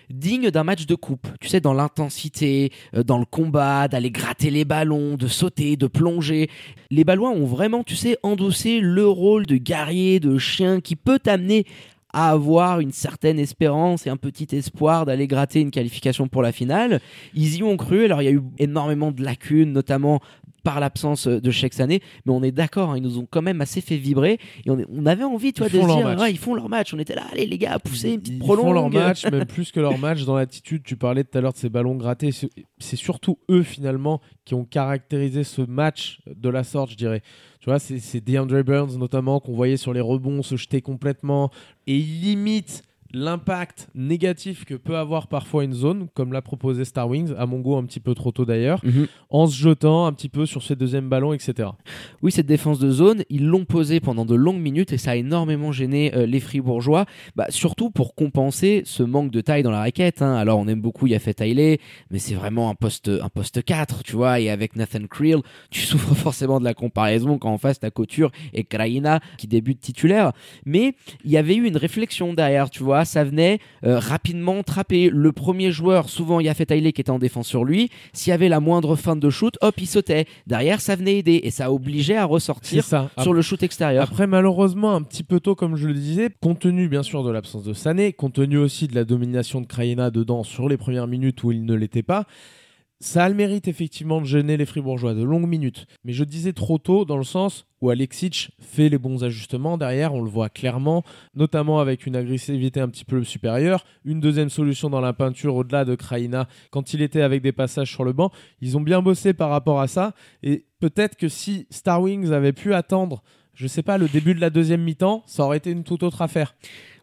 digne 0.10 0.52
d'un 0.52 0.64
match 0.64 0.86
de 0.86 0.96
coupe. 0.96 1.28
Tu 1.42 1.48
sais, 1.48 1.60
dans 1.60 1.74
l'intensité, 1.74 2.72
euh, 2.96 3.04
dans 3.04 3.18
le 3.18 3.26
combat, 3.26 3.88
d'aller 3.88 4.12
gratter 4.12 4.50
les 4.50 4.66
ballons, 4.66 5.16
de 5.16 5.28
sauter, 5.28 5.76
de 5.76 5.88
plonger. 5.88 6.50
Les 6.92 7.04
Ballois 7.04 7.32
ont 7.32 7.46
vraiment, 7.46 7.84
tu 7.84 7.96
sais, 7.96 8.18
endossé 8.22 8.80
le 8.80 9.08
rôle 9.08 9.46
de 9.46 9.58
guerrier, 9.58 10.20
de 10.20 10.38
chien 10.38 10.82
qui 10.82 10.96
peut 10.96 11.20
t'amener 11.20 11.66
à 12.14 12.30
avoir 12.30 12.80
une 12.80 12.92
certaine 12.92 13.40
espérance 13.40 14.06
et 14.06 14.12
un 14.12 14.18
petit 14.18 14.56
espoir 14.56 15.06
d'aller 15.06 15.28
gratter 15.28 15.60
une 15.60 15.72
qualification 15.72 16.28
pour 16.28 16.44
la 16.44 16.52
finale. 16.52 17.02
Ils 17.34 17.58
y 17.58 17.64
ont 17.64 17.76
cru. 17.76 18.06
Alors, 18.06 18.22
il 18.22 18.26
y 18.26 18.28
a 18.28 18.32
eu 18.32 18.44
énormément 18.60 19.12
de 19.12 19.24
lacunes, 19.24 19.74
notamment 19.74 20.22
par 20.64 20.80
l'absence 20.80 21.28
de 21.28 21.52
Sheikh 21.52 21.74
Sané, 21.74 22.02
mais 22.26 22.32
on 22.32 22.42
est 22.42 22.52
d'accord, 22.52 22.92
hein, 22.92 22.98
ils 22.98 23.04
nous 23.04 23.20
ont 23.20 23.28
quand 23.30 23.42
même 23.42 23.60
assez 23.62 23.82
fait 23.82 23.98
vibrer 23.98 24.40
et 24.66 24.70
on, 24.70 24.80
est- 24.80 24.86
on 24.90 25.06
avait 25.06 25.24
envie, 25.26 25.52
tu 25.54 25.60
vois, 25.60 25.68
Ils 25.68 25.74
de 25.78 25.82
se 25.82 25.86
dire, 25.98 26.06
ouais, 26.22 26.32
ils 26.32 26.38
font 26.38 26.56
leur 26.56 26.70
match. 26.70 26.94
On 26.94 27.00
était 27.00 27.16
là, 27.16 27.24
allez 27.32 27.46
les 27.46 27.58
gars, 27.58 27.78
poussez 27.80 28.12
une 28.14 28.22
petite 28.22 28.36
Ils 28.42 28.46
font 28.62 28.72
leur 28.74 28.90
match, 28.90 29.26
même 29.26 29.46
plus 29.46 29.72
que 29.72 29.80
leur 29.80 29.98
match 29.98 30.24
dans 30.24 30.36
l'attitude. 30.36 30.84
Tu 30.84 30.96
parlais 30.96 31.24
tout 31.24 31.38
à 31.38 31.42
l'heure 31.42 31.54
de 31.54 31.58
ces 31.58 31.70
ballons 31.70 31.96
grattés. 31.96 32.32
C'est- 32.32 32.50
surtout 32.96 33.38
eux 33.50 33.64
finalement 33.64 34.22
qui 34.46 34.54
ont 34.54 34.64
caractérisé 34.66 35.44
ce 35.44 35.62
match 35.62 36.22
de 36.28 36.50
la 36.50 36.64
sorte, 36.64 36.92
je 36.92 36.96
dirais. 36.96 37.22
Tu 37.60 37.70
vois, 37.70 37.80
c'est 37.80 38.22
DeAndre 38.24 38.64
Burns 38.64 38.98
notamment 38.98 39.40
qu'on 39.40 39.54
voyait 39.54 39.78
sur 39.78 39.94
les 39.94 40.02
rebonds 40.02 40.42
se 40.44 40.56
jeter 40.58 40.82
complètement 40.82 41.50
et 41.88 41.98
limite 41.98 42.84
l'impact 43.14 43.90
négatif 43.96 44.66
que 44.66 44.74
peut 44.74 44.98
avoir 44.98 45.28
parfois 45.28 45.64
une 45.64 45.74
zone, 45.74 46.08
comme 46.16 46.34
l'a 46.34 46.42
proposé 46.42 46.84
Star 46.84 47.08
Wings, 47.08 47.34
à 47.38 47.46
mon 47.46 47.60
goût 47.60 47.76
un 47.78 47.84
petit 47.86 48.00
peu 48.00 48.16
trop 48.16 48.32
tôt 48.32 48.44
d'ailleurs, 48.46 48.80
Mhm. 48.84 49.08
en 49.30 49.48
se 49.48 49.56
jetant 49.56 50.06
un 50.08 50.14
petit 50.14 50.30
peu 50.30 50.46
sur 50.46 50.64
ses 50.64 50.76
deuxièmes 50.76 51.10
ballons, 51.10 51.34
etc. 51.34 51.70
Oui, 52.22 52.32
cette 52.32 52.48
défense 52.48 52.80
de 52.80 52.90
zone, 52.90 53.24
ils 53.30 53.46
l'ont 53.46 53.66
posée 53.66 54.00
pendant 54.00 54.26
de 54.26 54.36
longues 54.36 54.60
minutes 54.62 54.94
et 54.94 54.98
ça 54.98 55.12
a 55.12 55.16
énormément 55.16 55.72
gêné 55.72 56.14
euh, 56.16 56.26
les 56.26 56.40
Fribourgeois, 56.40 57.06
bah, 57.36 57.46
surtout 57.50 57.92
pour 57.92 58.16
compenser 58.16 58.82
ce 58.86 59.04
manque 59.04 59.32
de 59.32 59.42
taille 59.42 59.64
dans 59.64 59.72
la 59.72 59.80
raquette. 59.80 60.22
hein. 60.22 60.34
Alors, 60.36 60.60
on 60.60 60.68
aime 60.68 60.82
beaucoup 60.82 61.08
Yafet 61.08 61.36
Haile, 61.40 61.78
mais 62.10 62.20
c'est 62.20 62.36
vraiment 62.36 62.70
un 62.70 62.76
poste, 62.76 63.10
un 63.10 63.30
poste 63.30 63.64
4, 63.64 64.04
tu 64.04 64.16
vois, 64.16 64.40
et 64.40 64.50
avec 64.50 64.76
Nathan 64.76 65.06
Creel, 65.10 65.40
tu 65.70 65.82
souffres 65.86 66.16
forcément 66.16 66.60
de 66.60 66.66
la 66.66 66.74
comparaison 66.74 67.38
quand 67.38 67.52
en 67.54 67.58
face, 67.58 67.80
ta 67.80 67.92
Couture 67.92 68.32
et 68.54 68.64
Kraina 68.64 69.20
qui 69.38 69.48
débute 69.48 69.80
titulaire. 69.80 70.32
Mais 70.66 70.96
il 71.24 71.32
y 71.32 71.38
avait 71.38 71.56
eu 71.56 71.68
une 71.68 71.78
réflexion 71.78 72.34
derrière, 72.34 72.70
tu 72.70 72.82
vois, 72.84 73.03
ça 73.06 73.24
venait 73.24 73.60
euh, 73.86 74.00
rapidement 74.00 74.64
trapper 74.64 75.10
le 75.10 75.32
premier 75.32 75.72
joueur, 75.72 76.10
souvent 76.10 76.40
Yafet 76.40 76.68
Haile 76.70 76.94
qui 76.94 77.02
était 77.02 77.10
en 77.10 77.20
défense 77.20 77.48
sur 77.48 77.66
lui. 77.66 77.90
S'il 78.14 78.32
y 78.32 78.34
avait 78.34 78.50
la 78.50 78.60
moindre 78.60 78.96
feinte 78.96 79.20
de 79.20 79.30
shoot, 79.30 79.58
hop, 79.62 79.76
il 79.78 79.88
sautait. 79.88 80.26
Derrière, 80.48 80.82
ça 80.82 80.96
venait 80.96 81.18
aider 81.18 81.42
et 81.44 81.52
ça 81.52 81.72
obligeait 81.72 82.18
à 82.18 82.26
ressortir 82.26 82.84
ça. 82.84 83.10
sur 83.22 83.34
le 83.34 83.42
shoot 83.42 83.62
extérieur. 83.64 84.04
Après, 84.04 84.28
malheureusement, 84.28 84.96
un 84.96 85.02
petit 85.02 85.24
peu 85.24 85.40
tôt, 85.40 85.56
comme 85.56 85.76
je 85.76 85.88
le 85.88 85.94
disais, 85.94 86.30
compte 86.42 86.60
tenu 86.60 86.88
bien 86.88 87.04
sûr 87.04 87.24
de 87.24 87.32
l'absence 87.32 87.64
de 87.64 87.74
Sané, 87.74 88.14
compte 88.14 88.34
tenu 88.34 88.58
aussi 88.58 88.88
de 88.88 88.96
la 88.96 89.04
domination 89.04 89.62
de 89.62 89.66
Krajina 89.66 90.12
dedans 90.12 90.44
sur 90.44 90.70
les 90.70 90.78
premières 90.78 91.08
minutes 91.08 91.44
où 91.44 91.52
il 91.52 91.66
ne 91.66 91.74
l'était 91.74 92.04
pas, 92.04 92.26
ça 93.04 93.26
a 93.26 93.30
le 93.30 93.36
mérite 93.36 93.68
effectivement 93.68 94.22
de 94.22 94.26
gêner 94.26 94.56
les 94.56 94.66
Fribourgeois 94.66 95.14
de 95.14 95.24
longues 95.24 95.48
minutes. 95.48 95.88
Mais 96.06 96.14
je 96.14 96.24
disais 96.24 96.54
trop 96.54 96.78
tôt 96.78 97.04
dans 97.04 97.18
le 97.18 97.26
sens 97.26 97.66
où 97.82 97.90
Alexic 97.90 98.52
fait 98.62 98.88
les 98.88 98.98
bons 98.98 99.26
ajustements 99.26 99.78
derrière, 99.78 100.14
on 100.14 100.22
le 100.22 100.30
voit 100.30 100.48
clairement, 100.48 101.04
notamment 101.36 101.82
avec 101.82 102.06
une 102.06 102.16
agressivité 102.16 102.80
un 102.80 102.88
petit 102.88 103.04
peu 103.04 103.22
supérieure, 103.26 103.84
une 104.06 104.22
deuxième 104.22 104.50
solution 104.50 104.90
dans 104.90 105.02
la 105.02 105.12
peinture 105.12 105.54
au-delà 105.56 105.84
de 105.84 105.96
Krajina 105.96 106.48
quand 106.72 106.94
il 106.94 107.02
était 107.02 107.22
avec 107.22 107.42
des 107.42 107.52
passages 107.52 107.92
sur 107.92 108.06
le 108.06 108.14
banc. 108.14 108.32
Ils 108.62 108.78
ont 108.78 108.82
bien 108.82 109.02
bossé 109.02 109.34
par 109.34 109.50
rapport 109.50 109.82
à 109.82 109.88
ça 109.88 110.14
et 110.42 110.66
peut-être 110.80 111.18
que 111.18 111.28
si 111.28 111.68
Star 111.72 112.02
Wings 112.02 112.32
avait 112.32 112.54
pu 112.54 112.74
attendre 112.74 113.22
je 113.54 113.68
sais 113.68 113.84
pas, 113.84 114.00
le 114.00 114.08
début 114.08 114.34
de 114.34 114.42
la 114.42 114.50
deuxième 114.50 114.82
mi-temps, 114.82 115.22
ça 115.28 115.44
aurait 115.44 115.58
été 115.58 115.70
une 115.70 115.84
toute 115.84 116.02
autre 116.02 116.24
affaire. 116.24 116.56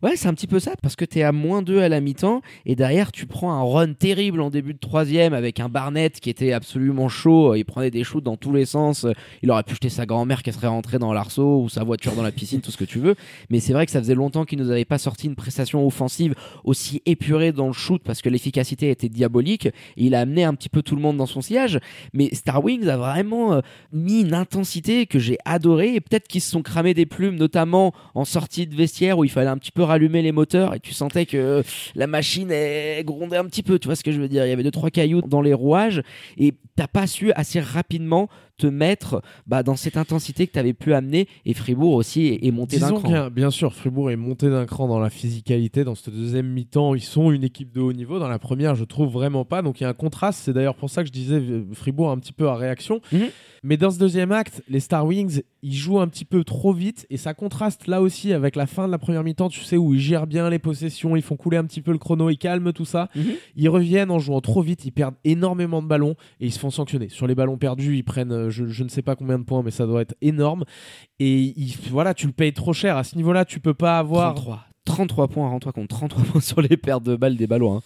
Ouais, 0.02 0.16
c'est 0.16 0.28
un 0.28 0.34
petit 0.34 0.46
peu 0.46 0.60
ça, 0.60 0.72
parce 0.80 0.96
que 0.96 1.04
t'es 1.04 1.22
à 1.22 1.30
moins 1.30 1.60
2 1.60 1.82
à 1.82 1.90
la 1.90 2.00
mi-temps, 2.00 2.40
et 2.64 2.74
derrière, 2.74 3.12
tu 3.12 3.26
prends 3.26 3.52
un 3.52 3.62
run 3.62 3.92
terrible 3.92 4.40
en 4.40 4.48
début 4.48 4.72
de 4.72 4.78
troisième 4.78 5.34
avec 5.34 5.60
un 5.60 5.68
Barnett 5.68 6.20
qui 6.20 6.30
était 6.30 6.54
absolument 6.54 7.10
chaud, 7.10 7.54
il 7.54 7.66
prenait 7.66 7.90
des 7.90 8.02
shoots 8.02 8.24
dans 8.24 8.38
tous 8.38 8.54
les 8.54 8.64
sens, 8.64 9.06
il 9.42 9.50
aurait 9.50 9.62
pu 9.62 9.74
jeter 9.74 9.90
sa 9.90 10.06
grand-mère 10.06 10.42
qui 10.42 10.54
serait 10.54 10.68
rentrée 10.68 10.98
dans 10.98 11.12
l'arceau, 11.12 11.60
ou 11.60 11.68
sa 11.68 11.84
voiture 11.84 12.14
dans 12.14 12.22
la 12.22 12.32
piscine, 12.32 12.62
tout 12.62 12.70
ce 12.70 12.78
que 12.78 12.86
tu 12.86 12.98
veux, 12.98 13.14
mais 13.50 13.60
c'est 13.60 13.74
vrai 13.74 13.84
que 13.84 13.92
ça 13.92 13.98
faisait 14.00 14.14
longtemps 14.14 14.46
qu'il 14.46 14.58
nous 14.58 14.70
avait 14.70 14.86
pas 14.86 14.96
sorti 14.96 15.26
une 15.26 15.34
prestation 15.34 15.86
offensive 15.86 16.34
aussi 16.64 17.02
épurée 17.04 17.52
dans 17.52 17.66
le 17.66 17.74
shoot, 17.74 18.00
parce 18.02 18.22
que 18.22 18.30
l'efficacité 18.30 18.88
était 18.88 19.10
diabolique, 19.10 19.66
et 19.66 19.72
il 19.96 20.14
a 20.14 20.20
amené 20.20 20.44
un 20.44 20.54
petit 20.54 20.70
peu 20.70 20.80
tout 20.80 20.96
le 20.96 21.02
monde 21.02 21.18
dans 21.18 21.26
son 21.26 21.42
sillage, 21.42 21.78
mais 22.14 22.34
Star 22.34 22.64
Wings 22.64 22.88
a 22.88 22.96
vraiment 22.96 23.52
euh, 23.52 23.60
mis 23.92 24.22
une 24.22 24.32
intensité 24.32 25.04
que 25.04 25.18
j'ai 25.18 25.36
adorée, 25.44 25.96
et 25.96 26.00
peut-être 26.00 26.26
qu'ils 26.26 26.40
se 26.40 26.50
sont 26.50 26.62
cramés 26.62 26.94
des 26.94 27.04
plumes, 27.04 27.36
notamment 27.36 27.92
en 28.14 28.24
sortie 28.24 28.66
de 28.66 28.74
vestiaire, 28.74 29.18
où 29.18 29.24
il 29.24 29.30
fallait 29.30 29.50
un 29.50 29.58
petit 29.58 29.72
peu 29.72 29.89
rallumer 29.90 30.22
les 30.22 30.32
moteurs 30.32 30.74
et 30.74 30.80
tu 30.80 30.94
sentais 30.94 31.26
que 31.26 31.62
la 31.94 32.06
machine 32.06 32.50
est 32.50 33.02
grondait 33.04 33.36
un 33.36 33.44
petit 33.44 33.62
peu, 33.62 33.78
tu 33.78 33.88
vois 33.88 33.96
ce 33.96 34.04
que 34.04 34.12
je 34.12 34.20
veux 34.20 34.28
dire. 34.28 34.46
Il 34.46 34.48
y 34.48 34.52
avait 34.52 34.62
deux 34.62 34.70
trois 34.70 34.90
cailloux 34.90 35.22
dans 35.22 35.42
les 35.42 35.54
rouages 35.54 36.02
et 36.38 36.54
t'as 36.76 36.88
pas 36.88 37.06
su 37.06 37.32
assez 37.32 37.60
rapidement 37.60 38.28
te 38.60 38.66
mettre 38.66 39.22
bah, 39.46 39.62
dans 39.62 39.76
cette 39.76 39.96
intensité 39.96 40.46
que 40.46 40.52
tu 40.52 40.58
avais 40.58 40.72
pu 40.72 40.92
amener 40.92 41.26
et 41.46 41.54
Fribourg 41.54 41.94
aussi 41.94 42.26
est, 42.26 42.46
est 42.46 42.50
monté 42.50 42.78
d'un 42.78 42.92
cran. 42.92 43.30
bien 43.30 43.50
sûr, 43.50 43.74
Fribourg 43.74 44.10
est 44.10 44.16
monté 44.16 44.50
d'un 44.50 44.66
cran 44.66 44.86
dans 44.86 44.98
la 44.98 45.10
physicalité. 45.10 45.84
Dans 45.84 45.94
cette 45.94 46.14
deuxième 46.14 46.48
mi-temps, 46.48 46.94
ils 46.94 47.02
sont 47.02 47.30
une 47.30 47.44
équipe 47.44 47.72
de 47.72 47.80
haut 47.80 47.92
niveau. 47.92 48.18
Dans 48.18 48.28
la 48.28 48.38
première, 48.38 48.74
je 48.74 48.84
trouve 48.84 49.10
vraiment 49.10 49.44
pas. 49.44 49.62
Donc 49.62 49.80
il 49.80 49.84
y 49.84 49.86
a 49.86 49.90
un 49.90 49.94
contraste. 49.94 50.42
C'est 50.44 50.52
d'ailleurs 50.52 50.76
pour 50.76 50.90
ça 50.90 51.02
que 51.02 51.08
je 51.08 51.12
disais 51.12 51.36
euh, 51.36 51.64
Fribourg 51.72 52.10
un 52.10 52.18
petit 52.18 52.32
peu 52.32 52.48
à 52.48 52.54
réaction. 52.54 53.00
Mhm. 53.12 53.28
Mais 53.62 53.76
dans 53.76 53.90
ce 53.90 53.98
deuxième 53.98 54.32
acte, 54.32 54.62
les 54.68 54.80
Star 54.80 55.04
Wings, 55.04 55.42
ils 55.62 55.74
jouent 55.74 56.00
un 56.00 56.08
petit 56.08 56.24
peu 56.24 56.44
trop 56.44 56.72
vite 56.72 57.06
et 57.10 57.18
ça 57.18 57.34
contraste 57.34 57.86
là 57.88 58.00
aussi 58.00 58.32
avec 58.32 58.56
la 58.56 58.66
fin 58.66 58.86
de 58.86 58.92
la 58.92 58.98
première 58.98 59.22
mi-temps. 59.22 59.50
Tu 59.50 59.60
sais 59.60 59.76
où 59.76 59.94
ils 59.94 60.00
gèrent 60.00 60.26
bien 60.26 60.48
les 60.48 60.58
possessions, 60.58 61.14
ils 61.14 61.22
font 61.22 61.36
couler 61.36 61.58
un 61.58 61.64
petit 61.64 61.82
peu 61.82 61.92
le 61.92 61.98
chrono, 61.98 62.30
ils 62.30 62.38
calment 62.38 62.72
tout 62.72 62.86
ça. 62.86 63.10
Mhm. 63.14 63.24
Ils 63.56 63.68
reviennent 63.68 64.10
en 64.10 64.18
jouant 64.18 64.40
trop 64.40 64.62
vite, 64.62 64.84
ils 64.86 64.92
perdent 64.92 65.16
énormément 65.24 65.82
de 65.82 65.88
ballons 65.88 66.14
et 66.40 66.46
ils 66.46 66.52
se 66.52 66.58
font 66.58 66.70
sanctionner. 66.70 67.10
Sur 67.10 67.26
les 67.26 67.34
ballons 67.34 67.58
perdus, 67.58 67.96
ils 67.96 68.04
prennent, 68.04 68.32
euh, 68.32 68.49
je, 68.50 68.66
je 68.66 68.84
ne 68.84 68.88
sais 68.88 69.02
pas 69.02 69.16
combien 69.16 69.38
de 69.38 69.44
points, 69.44 69.62
mais 69.62 69.70
ça 69.70 69.86
doit 69.86 70.02
être 70.02 70.14
énorme. 70.20 70.64
Et 71.18 71.54
voilà, 71.90 72.14
tu 72.14 72.26
le 72.26 72.32
payes 72.32 72.52
trop 72.52 72.72
cher. 72.72 72.96
À 72.96 73.04
ce 73.04 73.16
niveau-là, 73.16 73.44
tu 73.44 73.60
peux 73.60 73.74
pas 73.74 73.98
avoir. 73.98 74.34
33. 74.34 74.64
33 74.84 75.28
points, 75.28 75.48
rends-toi 75.48 75.72
compte, 75.72 75.88
33 75.88 76.24
points 76.32 76.40
sur 76.40 76.60
les 76.60 76.76
pertes 76.76 77.04
de 77.04 77.16
balles 77.16 77.36
des 77.36 77.46
ballons. 77.46 77.76
hein. 77.76 77.82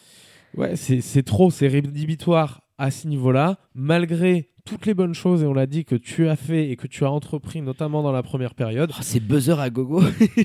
Ouais, 0.57 0.77
c'est 0.77 1.01
c'est 1.01 1.23
trop, 1.25 1.51
c'est 1.51 1.67
rédhibitoire 1.67 2.63
à 2.79 2.91
ce 2.91 3.09
niveau-là, 3.09 3.59
malgré 3.75 4.51
toutes 4.65 4.87
les 4.87 4.95
bonnes 4.95 5.13
choses, 5.15 5.43
et 5.43 5.47
on 5.47 5.53
l'a 5.53 5.67
dit, 5.67 5.85
que 5.85 5.95
tu 5.95 6.27
as 6.29 6.37
fait 6.37 6.71
et 6.71 6.77
que 6.77 6.87
tu 6.87 7.05
as 7.05 7.11
entrepris, 7.11 7.61
notamment 7.61 8.03
dans 8.03 8.13
la 8.13 8.23
première 8.23 8.55
période. 8.55 8.91
Oh, 8.95 8.99
c'est 9.03 9.21
buzzer 9.21 9.61
à 9.61 9.69
gogo. 9.69 10.03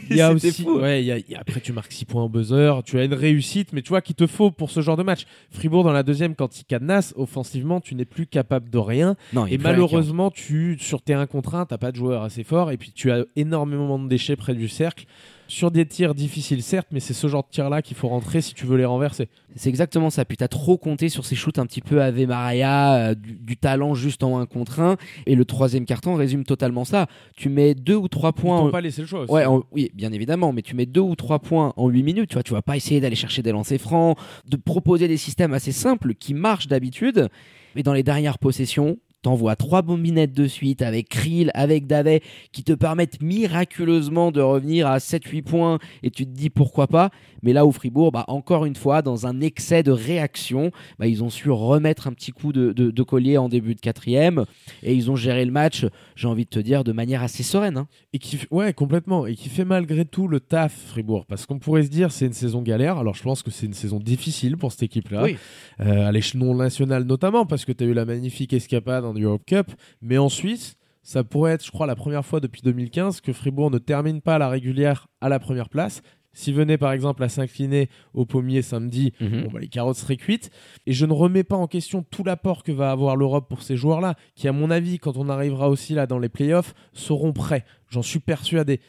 Il 0.10 0.18
y 0.18 0.22
a 0.22 0.32
aussi, 0.34 0.64
fou. 0.64 0.80
ouais, 0.80 1.04
y 1.06 1.12
a- 1.12 1.18
il 1.18 1.24
y 1.30 1.36
a- 1.36 1.40
après 1.40 1.62
tu 1.62 1.72
marques 1.72 1.92
6 1.94 2.04
points 2.04 2.24
au 2.24 2.28
buzzer, 2.30 2.82
tu 2.84 3.00
as 3.00 3.06
une 3.06 3.14
réussite, 3.14 3.72
mais 3.72 3.82
tu 3.82 3.90
vois 3.90 4.02
qu'il 4.02 4.16
te 4.16 4.28
faut 4.28 4.52
pour 4.52 4.72
ce 4.72 4.82
genre 4.82 4.98
de 4.98 5.04
match. 5.04 5.26
Fribourg 5.52 5.86
dans 5.86 5.94
la 5.94 6.04
deuxième, 6.04 6.36
quand 6.36 6.60
il 6.60 6.66
cadenasse, 6.66 7.14
offensivement, 7.16 7.80
tu 7.80 7.96
n'es 7.96 8.04
plus 8.06 8.28
capable 8.28 8.70
de 8.70 8.78
rien. 8.78 9.16
Non, 9.32 9.46
Et 9.46 9.58
malheureusement, 9.58 10.32
tu, 10.32 10.78
sur 10.80 11.02
terrain 11.02 11.26
contraint, 11.26 11.66
t'as 11.66 11.78
pas 11.78 11.92
de 11.92 11.96
joueur 11.98 12.24
assez 12.24 12.44
fort, 12.44 12.72
et 12.72 12.78
puis 12.78 12.92
tu 12.94 13.12
as 13.12 13.24
énormément 13.38 13.98
de 14.00 14.10
déchets 14.10 14.36
près 14.36 14.54
du 14.54 14.68
cercle. 14.68 15.06
Sur 15.50 15.72
des 15.72 15.86
tirs 15.88 16.14
difficiles, 16.14 16.62
certes, 16.62 16.88
mais 16.92 17.00
c'est 17.00 17.16
ce 17.16 17.26
genre 17.28 17.42
de 17.44 17.50
tir-là 17.50 17.82
qu'il 17.82 17.98
faut 17.98 18.08
rentrer 18.08 18.40
si 18.40 18.54
tu 18.54 18.68
veux 18.68 18.78
les 18.78 18.86
renverser. 18.86 19.30
C'est 19.56 19.70
exactement 19.70 20.12
ça. 20.12 20.24
Puis 20.24 20.38
t'as 20.38 20.48
trop 20.48 20.78
compté 20.78 21.10
sur 21.10 21.26
ces 21.26 21.36
shoots 21.36 21.58
un 21.58 21.66
petit 21.66 21.82
peu 21.82 22.04
Ave 22.04 22.28
Maria, 22.28 22.96
euh, 23.10 23.16
du, 23.16 23.34
du 23.34 23.58
talent 23.58 23.96
juste 23.96 24.22
en 24.24 24.38
1 24.40 24.46
contre 24.46 24.80
1. 24.80 24.98
Et 25.26 25.34
le 25.34 25.46
troisième 25.46 25.86
carton 25.86 26.14
résume 26.14 26.44
totalement 26.44 26.86
ça. 26.86 27.08
Tu 27.36 27.50
mets 27.50 27.74
deux 27.74 27.96
ou 27.96 28.08
trois 28.08 28.30
Ils 28.38 28.42
points. 28.42 28.58
t'ont 28.60 28.68
en- 28.68 28.72
pas 28.72 28.80
laissé 28.82 29.02
le 29.02 29.08
choix 29.08 29.22
aussi. 29.22 29.32
Ouais, 29.34 29.46
en- 29.46 29.64
oui, 29.72 29.90
bien 29.96 30.12
évidemment, 30.12 30.54
mais 30.54 30.62
tu 30.62 30.76
mets 30.76 30.86
deux 30.86 31.02
ou 31.02 31.16
trois 31.16 31.40
points 31.40 31.74
en 31.78 31.90
8 31.90 32.04
minutes, 32.04 32.30
tu 32.30 32.36
vois, 32.36 32.44
tu 32.44 32.54
vas 32.54 32.62
pas 32.62 32.78
essayer 32.78 33.00
d'aller 33.02 33.16
chercher 33.16 33.42
des 33.42 33.52
lancers 33.52 33.82
francs, 33.82 34.18
de 34.48 34.56
proposer 34.56 35.08
des 35.08 35.18
systèmes 35.18 35.54
assez 35.54 35.72
simples 35.72 36.14
qui 36.14 36.36
marchent 36.36 36.68
d'habitude, 36.68 37.28
mais 37.76 37.82
dans 37.82 37.94
les 37.94 38.04
dernières 38.04 38.38
possessions, 38.38 38.98
t'envoies 39.22 39.56
trois 39.56 39.82
bombinettes 39.82 40.34
de 40.34 40.48
suite 40.48 40.82
avec 40.82 41.10
Krill, 41.10 41.52
avec 41.54 41.88
Davet, 41.88 42.22
qui 42.52 42.64
te 42.64 42.74
permettent 42.74 43.22
miraculeusement 43.22 44.32
de 44.32 44.42
revenir 44.42 44.88
à 44.88 44.98
7-8 44.98 45.44
points, 45.44 45.80
et 46.04 46.12
tu 46.12 46.26
te 46.26 46.32
dis 46.32 46.50
pourquoi 46.50 46.88
pas, 46.88 47.10
mais 47.44 47.54
là 47.54 47.66
où 47.66 47.72
Fribourg, 47.72 48.12
bah, 48.12 48.26
encore 48.28 48.66
une 48.66 48.76
fois, 48.76 49.02
dans 49.02 49.26
un 49.28 49.42
excès 49.42 49.84
de 49.84 49.92
réaction, 49.92 50.72
bah, 50.98 51.08
ils 51.08 51.24
ont 51.24 51.30
su 51.30 51.50
remettre 51.50 52.08
un 52.08 52.14
petit 52.14 52.32
coup 52.32 52.52
de, 52.54 52.72
de- 52.74 52.92
de 52.92 53.04
collier 53.04 53.38
en 53.38 53.50
début 53.50 53.76
de 53.76 53.80
quatrième, 53.80 54.46
et 54.84 54.94
ils 54.94 55.10
ont 55.12 55.16
géré 55.16 55.46
le 55.46 55.52
match, 55.52 55.86
j'ai 56.16 56.28
envie 56.28 56.46
de 56.46 56.50
te 56.50 56.60
dire, 56.60 56.84
de 56.84 56.92
manière 56.92 57.24
assez 57.24 57.44
sereine. 57.44 57.78
hein. 57.78 57.88
Et 58.14 58.20
qui, 58.20 58.40
ouais, 58.52 58.74
complètement. 58.74 59.26
Et 59.28 59.36
qui 59.36 59.50
fait 59.50 59.66
malgré 59.66 60.06
tout 60.06 60.28
le 60.28 60.40
taf, 60.40 60.74
Fribourg. 60.88 61.26
Parce 61.26 61.46
qu'on 61.46 61.60
pourrait 61.60 61.84
se 61.84 61.90
dire 61.90 62.12
c'est 62.12 62.26
une 62.26 62.34
saison 62.34 62.62
galère. 62.62 62.98
Alors 62.98 63.16
je 63.16 63.24
pense 63.24 63.44
que 63.44 63.52
c'est 63.52 63.66
une 63.66 63.74
saison 63.74 64.00
difficile 64.00 64.58
pour 64.58 64.72
cette 64.72 64.84
équipe-là. 64.84 65.24
Oui. 65.24 65.38
Euh, 65.82 66.08
à 66.08 66.12
l'échelon 66.12 66.56
national 66.56 67.04
notamment, 67.04 67.46
parce 67.46 67.66
que 67.66 67.72
tu 67.72 67.84
as 67.84 67.88
eu 67.88 67.94
la 67.94 68.06
magnifique 68.06 68.54
escapade 68.54 69.06
en 69.06 69.14
Europe 69.14 69.44
Cup. 69.46 69.68
Mais 70.02 70.18
en 70.18 70.30
Suisse, 70.30 70.76
ça 71.04 71.24
pourrait 71.24 71.54
être, 71.54 71.66
je 71.66 71.72
crois, 71.72 71.88
la 71.88 71.96
première 71.96 72.26
fois 72.26 72.40
depuis 72.40 72.62
2015 72.62 73.22
que 73.22 73.34
Fribourg 73.34 73.72
ne 73.72 73.78
termine 73.78 74.22
pas 74.22 74.38
la 74.38 74.50
régulière 74.50 75.08
à 75.22 75.30
la 75.30 75.40
première 75.40 75.70
place. 75.70 76.02
S'il 76.40 76.54
venait 76.54 76.78
par 76.78 76.94
exemple 76.94 77.22
à 77.22 77.28
s'incliner 77.28 77.90
au 78.14 78.26
pommier 78.26 78.62
samedi, 78.62 79.12
Mhm. 79.20 79.44
bon, 79.44 79.50
bah, 79.52 79.60
les 79.60 79.68
carottes 79.68 79.98
seraient 79.98 80.16
cuites. 80.16 80.52
Et 80.86 80.94
je 80.94 81.06
ne 81.06 81.12
remets 81.12 81.44
pas 81.44 81.58
en 81.58 81.68
question 81.68 82.02
tout 82.10 82.24
l'apport 82.24 82.64
que 82.64 82.72
va 82.72 82.92
avoir 82.92 83.18
l'Europe 83.18 83.50
pour 83.50 83.62
ces 83.62 83.76
joueurs-là, 83.76 84.16
qui, 84.36 84.48
à 84.48 84.54
mon 84.54 84.72
avis, 84.72 85.00
quand 85.00 85.18
on 85.18 85.28
arrivera 85.28 85.70
aussi 85.70 85.94
là 85.96 86.08
dans 86.08 86.18
les 86.18 86.30
playoffs, 86.30 86.74
seront 86.94 87.34
prêts. 87.34 87.66
J'en 87.90 88.02
suis 88.02 88.20
persuadé. 88.20 88.80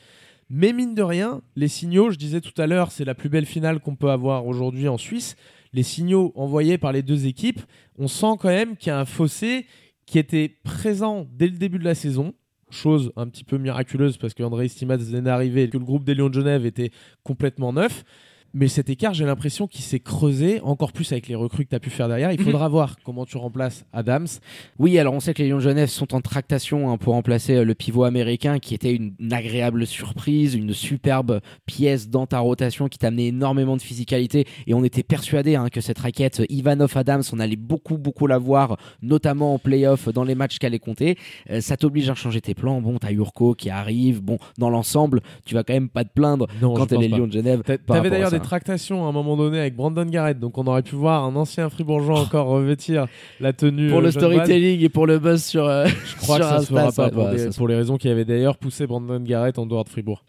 Mais 0.48 0.72
mine 0.72 0.94
de 0.94 1.02
rien, 1.02 1.40
les 1.56 1.66
signaux, 1.66 2.10
je 2.12 2.18
disais 2.18 2.40
tout 2.40 2.60
à 2.62 2.68
l'heure, 2.68 2.92
c'est 2.92 3.04
la 3.04 3.14
plus 3.16 3.28
belle 3.28 3.46
finale 3.46 3.80
qu'on 3.80 3.96
peut 3.96 4.10
avoir 4.10 4.46
aujourd'hui 4.46 4.86
en 4.86 4.96
Suisse. 4.98 5.34
Les 5.72 5.82
signaux 5.82 6.32
envoyés 6.36 6.78
par 6.78 6.92
les 6.92 7.02
deux 7.02 7.26
équipes, 7.26 7.60
on 7.98 8.06
sent 8.06 8.34
quand 8.38 8.48
même 8.48 8.76
qu'il 8.76 8.88
y 8.88 8.90
a 8.92 8.98
un 9.00 9.04
fossé 9.04 9.66
qui 10.06 10.18
était 10.20 10.48
présent 10.64 11.26
dès 11.36 11.46
le 11.46 11.56
début 11.58 11.78
de 11.80 11.84
la 11.84 11.94
saison. 11.96 12.32
Chose 12.70 13.12
un 13.16 13.26
petit 13.28 13.44
peu 13.44 13.58
miraculeuse 13.58 14.16
parce 14.16 14.34
que 14.34 14.42
André 14.42 14.68
Stimatz 14.68 15.02
venait 15.02 15.22
d'arriver 15.22 15.64
et 15.64 15.70
que 15.70 15.78
le 15.78 15.84
groupe 15.84 16.04
des 16.04 16.14
Lions 16.14 16.28
de 16.28 16.34
Genève 16.34 16.64
était 16.64 16.90
complètement 17.24 17.72
neuf. 17.72 18.04
Mais 18.52 18.66
cet 18.68 18.90
écart, 18.90 19.14
j'ai 19.14 19.24
l'impression 19.24 19.66
qu'il 19.66 19.82
s'est 19.84 20.00
creusé 20.00 20.60
encore 20.62 20.92
plus 20.92 21.12
avec 21.12 21.28
les 21.28 21.34
recrues 21.36 21.64
que 21.64 21.70
tu 21.70 21.76
as 21.76 21.80
pu 21.80 21.90
faire 21.90 22.08
derrière. 22.08 22.32
Il 22.32 22.40
Mhm. 22.40 22.46
faudra 22.46 22.68
voir 22.68 22.96
comment 23.04 23.24
tu 23.24 23.36
remplaces 23.36 23.84
Adams. 23.92 24.26
Oui, 24.78 24.98
alors 24.98 25.14
on 25.14 25.20
sait 25.20 25.34
que 25.34 25.42
les 25.42 25.48
Lions 25.48 25.56
de 25.58 25.62
Genève 25.62 25.88
sont 25.88 26.14
en 26.14 26.20
tractation 26.20 26.90
hein, 26.90 26.96
pour 26.96 27.14
remplacer 27.14 27.56
euh, 27.56 27.64
le 27.64 27.74
pivot 27.74 28.04
américain 28.04 28.58
qui 28.58 28.74
était 28.74 28.92
une, 28.94 29.14
une 29.20 29.32
agréable 29.32 29.86
surprise, 29.86 30.54
une 30.54 30.72
superbe 30.72 31.40
pièce 31.66 32.08
dans 32.08 32.26
ta 32.26 32.40
rotation 32.40 32.88
qui 32.88 32.98
t'amenait 32.98 33.26
énormément 33.28 33.76
de 33.76 33.82
physicalité 33.82 34.46
et 34.66 34.74
on 34.74 34.82
était 34.82 35.02
persuadé 35.04 35.54
hein, 35.54 35.68
que 35.70 35.80
cette 35.80 35.98
raquette 35.98 36.40
euh, 36.40 36.46
Ivanov 36.48 36.96
Adams, 36.96 37.22
on 37.32 37.38
allait 37.38 37.54
beaucoup 37.56 37.98
beaucoup 37.98 38.26
la 38.26 38.38
voir, 38.38 38.76
notamment 39.02 39.54
en 39.54 39.58
playoff 39.58 40.08
dans 40.08 40.24
les 40.24 40.34
matchs 40.34 40.58
qu'elle 40.58 40.68
allait 40.72 40.78
compter. 40.80 41.16
Euh, 41.50 41.60
ça 41.60 41.76
t'oblige 41.76 42.10
à 42.10 42.14
changer 42.14 42.40
tes 42.40 42.54
plans. 42.54 42.80
Bon, 42.80 42.98
t'as 42.98 43.12
Urko 43.12 43.54
qui 43.54 43.70
arrive. 43.70 44.22
Bon, 44.22 44.38
dans 44.58 44.70
l'ensemble, 44.70 45.20
tu 45.44 45.54
vas 45.54 45.62
quand 45.62 45.74
même 45.74 45.88
pas 45.88 46.04
te 46.04 46.12
plaindre 46.12 46.46
Non, 46.60 46.74
quand 46.74 46.86
t'es 46.86 46.96
les. 46.96 47.08
Lions 47.08 47.26
de 47.26 47.32
Genève. 47.32 47.62
T'avais 47.64 48.10
d'ailleurs. 48.10 48.30
Des 48.40 48.46
tractations 48.48 49.06
à 49.06 49.08
un 49.08 49.12
moment 49.12 49.36
donné 49.36 49.58
avec 49.60 49.76
Brandon 49.76 50.04
Garrett, 50.04 50.38
donc 50.38 50.58
on 50.58 50.66
aurait 50.66 50.82
pu 50.82 50.94
voir 50.94 51.24
un 51.24 51.36
ancien 51.36 51.68
fribourgeois 51.70 52.20
encore 52.20 52.46
revêtir 52.48 53.06
la 53.40 53.52
tenue. 53.52 53.88
pour 53.90 53.98
euh, 53.98 54.02
le 54.02 54.10
storytelling 54.10 54.80
et 54.82 54.88
pour 54.88 55.06
le 55.06 55.18
buzz 55.18 55.42
sur. 55.44 55.64
euh, 55.66 55.86
Je 55.86 56.16
crois 56.16 56.38
que 56.40 56.44
ça 56.44 56.60
se 56.60 56.66
fera 56.66 56.92
pas 56.92 57.10
pour 57.56 57.68
les 57.68 57.76
raisons 57.76 57.96
qui 57.96 58.08
avaient 58.08 58.24
d'ailleurs 58.24 58.56
poussé 58.56 58.86
Brandon 58.86 59.20
Garrett 59.20 59.58
en 59.58 59.66
dehors 59.66 59.84
de 59.84 59.88
Fribourg. 59.88 60.24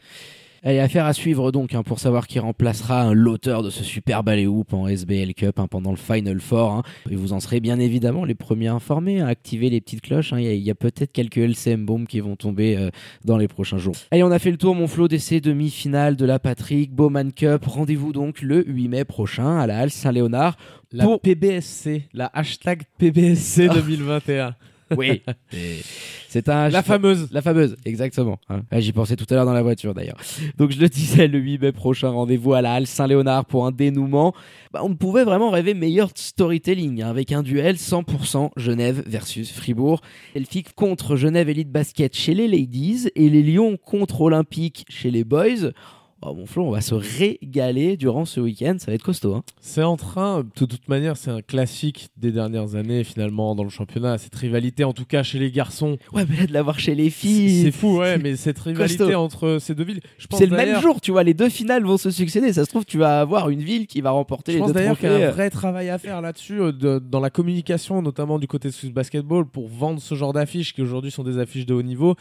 Allez, 0.63 0.78
affaire 0.78 1.08
à 1.08 1.13
suivre 1.13 1.52
donc 1.52 1.74
hein, 1.74 1.82
pour 1.82 2.00
savoir 2.00 2.28
qui 2.28 2.38
remplacera 2.38 3.02
hein, 3.02 3.13
l'auteur 3.15 3.63
de 3.63 3.71
ce 3.71 3.84
super 3.84 4.24
ballet 4.24 4.45
hoop 4.45 4.74
en 4.74 4.88
SBL 4.88 5.34
Cup 5.34 5.58
hein, 5.58 5.65
pendant 5.67 5.89
le 5.89 5.97
Final 5.97 6.39
Four. 6.39 6.84
Et 7.10 7.15
vous 7.15 7.34
en 7.34 7.39
serez 7.39 7.60
bien 7.60 7.80
évidemment 7.80 8.26
les 8.26 8.36
premiers 8.36 8.67
informés. 8.67 9.24
Activez 9.24 9.71
les 9.71 9.82
petites 9.82 10.02
cloches. 10.02 10.34
Il 10.38 10.43
y 10.43 10.69
a, 10.69 10.76
peut-être 10.76 11.12
quelques 11.12 11.38
LCM 11.38 11.84
bombes 11.84 12.06
qui 12.06 12.19
vont 12.19 12.36
tomber 12.36 12.78
euh, 12.78 12.91
dans 13.26 13.38
les 13.38 13.47
prochains 13.47 13.80
jours. 13.80 13.95
Allez, 14.12 14.21
on 14.21 14.30
a 14.30 14.38
fait 14.38 14.52
le 14.52 14.58
tour, 14.58 14.76
mon 14.76 14.88
flot, 14.88 15.08
de 15.08 15.17
ces 15.17 15.41
demi-finales 15.41 16.15
de 16.15 16.26
la 16.26 16.38
Patrick 16.38 16.91
Bowman 16.91 17.32
Cup. 17.32 17.65
Rendez-vous 17.65 18.13
donc 18.13 18.43
le 18.43 18.63
8 18.67 18.88
mai 18.88 19.04
prochain 19.04 19.58
à 19.58 19.65
la 19.65 19.80
Halle 19.80 19.89
Saint-Léonard. 19.89 20.58
La 20.91 21.06
Pour- 21.06 21.21
PBSC, 21.21 22.04
la 22.13 22.30
hashtag 22.36 22.84
PBSC 23.00 23.67
2021. 23.67 24.54
Oui, 24.97 25.21
c'est 26.30 26.49
un 26.49 26.69
La 26.69 26.84
fameuse. 26.84 27.27
La 27.32 27.41
fameuse, 27.41 27.75
exactement. 27.86 28.39
hein. 28.49 28.62
Ouais, 28.71 28.82
J'y 28.82 28.91
pensais 28.93 29.15
tout 29.15 29.25
à 29.30 29.36
l'heure 29.36 29.45
dans 29.45 29.54
la 29.54 29.62
voiture 29.62 29.93
d'ailleurs. 29.93 30.17
Donc 30.58 30.71
je 30.71 30.80
le 30.80 30.89
disais, 30.89 31.27
le 31.27 31.39
8 31.39 31.60
mai 31.62 31.71
prochain, 31.71 32.10
rendez-vous 32.10 32.54
à 32.54 32.62
la 32.62 32.73
Halle 32.73 32.88
Saint-Léonard 32.88 33.45
pour 33.45 33.65
un 33.65 33.71
dénouement. 33.71 34.34
Bah, 34.73 34.82
on 34.84 34.89
ne 34.89 34.93
pouvait 34.95 35.23
vraiment 35.23 35.49
rêver 35.49 35.73
meilleur 35.73 36.10
storytelling 36.15 37.01
hein, 37.01 37.10
avec 37.10 37.32
un 37.32 37.43
duel 37.43 37.75
100% 37.75 38.51
Genève 38.58 39.04
versus 39.06 39.51
Fribourg. 39.51 40.01
Elfic 40.36 40.73
contre 40.75 41.15
Genève 41.15 41.49
Elite 41.49 41.71
Basket 41.71 42.15
chez 42.15 42.34
les 42.34 42.47
Ladies 42.47 43.10
et 43.15 43.30
les 43.30 43.43
Lions 43.43 43.77
contre 43.77 44.21
Olympique 44.21 44.86
chez 44.89 45.12
les 45.12 45.23
Boys. 45.23 45.71
Bon, 46.21 46.36
mon 46.36 46.45
Flo, 46.45 46.65
on 46.65 46.71
va 46.71 46.81
se 46.81 46.93
régaler 46.93 47.97
durant 47.97 48.25
ce 48.25 48.39
week-end, 48.39 48.75
ça 48.77 48.91
va 48.91 48.93
être 48.93 49.01
costaud. 49.01 49.34
Hein. 49.34 49.43
C'est 49.60 49.81
en 49.81 49.97
train, 49.97 50.43
de 50.43 50.65
toute 50.65 50.88
manière, 50.88 51.17
c'est 51.17 51.31
un 51.31 51.41
classique 51.41 52.10
des 52.15 52.31
dernières 52.31 52.75
années 52.75 53.03
finalement 53.03 53.55
dans 53.55 53.63
le 53.63 53.71
championnat. 53.71 54.19
Cette 54.19 54.36
rivalité, 54.36 54.84
en 54.84 54.93
tout 54.93 55.05
cas 55.05 55.23
chez 55.23 55.39
les 55.39 55.49
garçons. 55.49 55.97
Ouais, 56.13 56.23
mais 56.29 56.38
là 56.38 56.45
de 56.45 56.53
l'avoir 56.53 56.79
chez 56.79 56.93
les 56.93 57.10
filles. 57.10 57.63
C'est 57.63 57.71
fou, 57.71 57.97
ouais, 57.97 58.19
mais 58.19 58.36
cette 58.36 58.60
rivalité 58.60 59.15
entre 59.15 59.57
ces 59.60 59.73
deux 59.73 59.84
villes. 59.84 60.01
C'est 60.31 60.45
le 60.45 60.55
même 60.55 60.79
jour, 60.79 61.01
tu 61.01 61.12
vois, 61.12 61.23
les 61.23 61.34
deux 61.34 61.49
finales 61.49 61.84
vont 61.84 61.97
se 61.97 62.12
succéder. 62.12 62.53
Ça 62.53 62.65
se 62.65 62.69
trouve, 62.69 62.86
tu 62.86 62.99
vas 62.99 63.19
avoir 63.19 63.49
une 63.49 63.63
ville 63.63 63.88
qui 63.88 64.01
va 64.01 64.12
remporter 64.12 64.53
les 64.53 64.60
deux. 64.60 64.67
Je 64.67 64.73
d'ailleurs 64.73 64.99
qu'il 64.99 65.10
y 65.10 65.23
a 65.23 65.29
un 65.29 65.31
vrai 65.31 65.49
travail 65.49 65.89
à 65.89 65.97
faire 65.97 66.21
là-dessus, 66.21 66.62
euh, 66.62 66.99
dans 66.99 67.19
la 67.19 67.31
communication, 67.31 68.03
notamment 68.03 68.38
du 68.38 68.47
côté 68.47 68.67
de 68.67 68.73
Swiss 68.73 68.91
Basketball, 68.91 69.47
pour 69.47 69.67
vendre 69.67 69.99
ce 69.99 70.13
genre 70.13 70.34
d'affiches 70.34 70.75
qui 70.75 70.84
aujourd'hui 70.84 71.10
sont 71.10 71.23
des 71.23 71.39
affiches 71.39 71.65
de 71.65 71.73
haut 71.73 71.81
niveau 71.81 72.15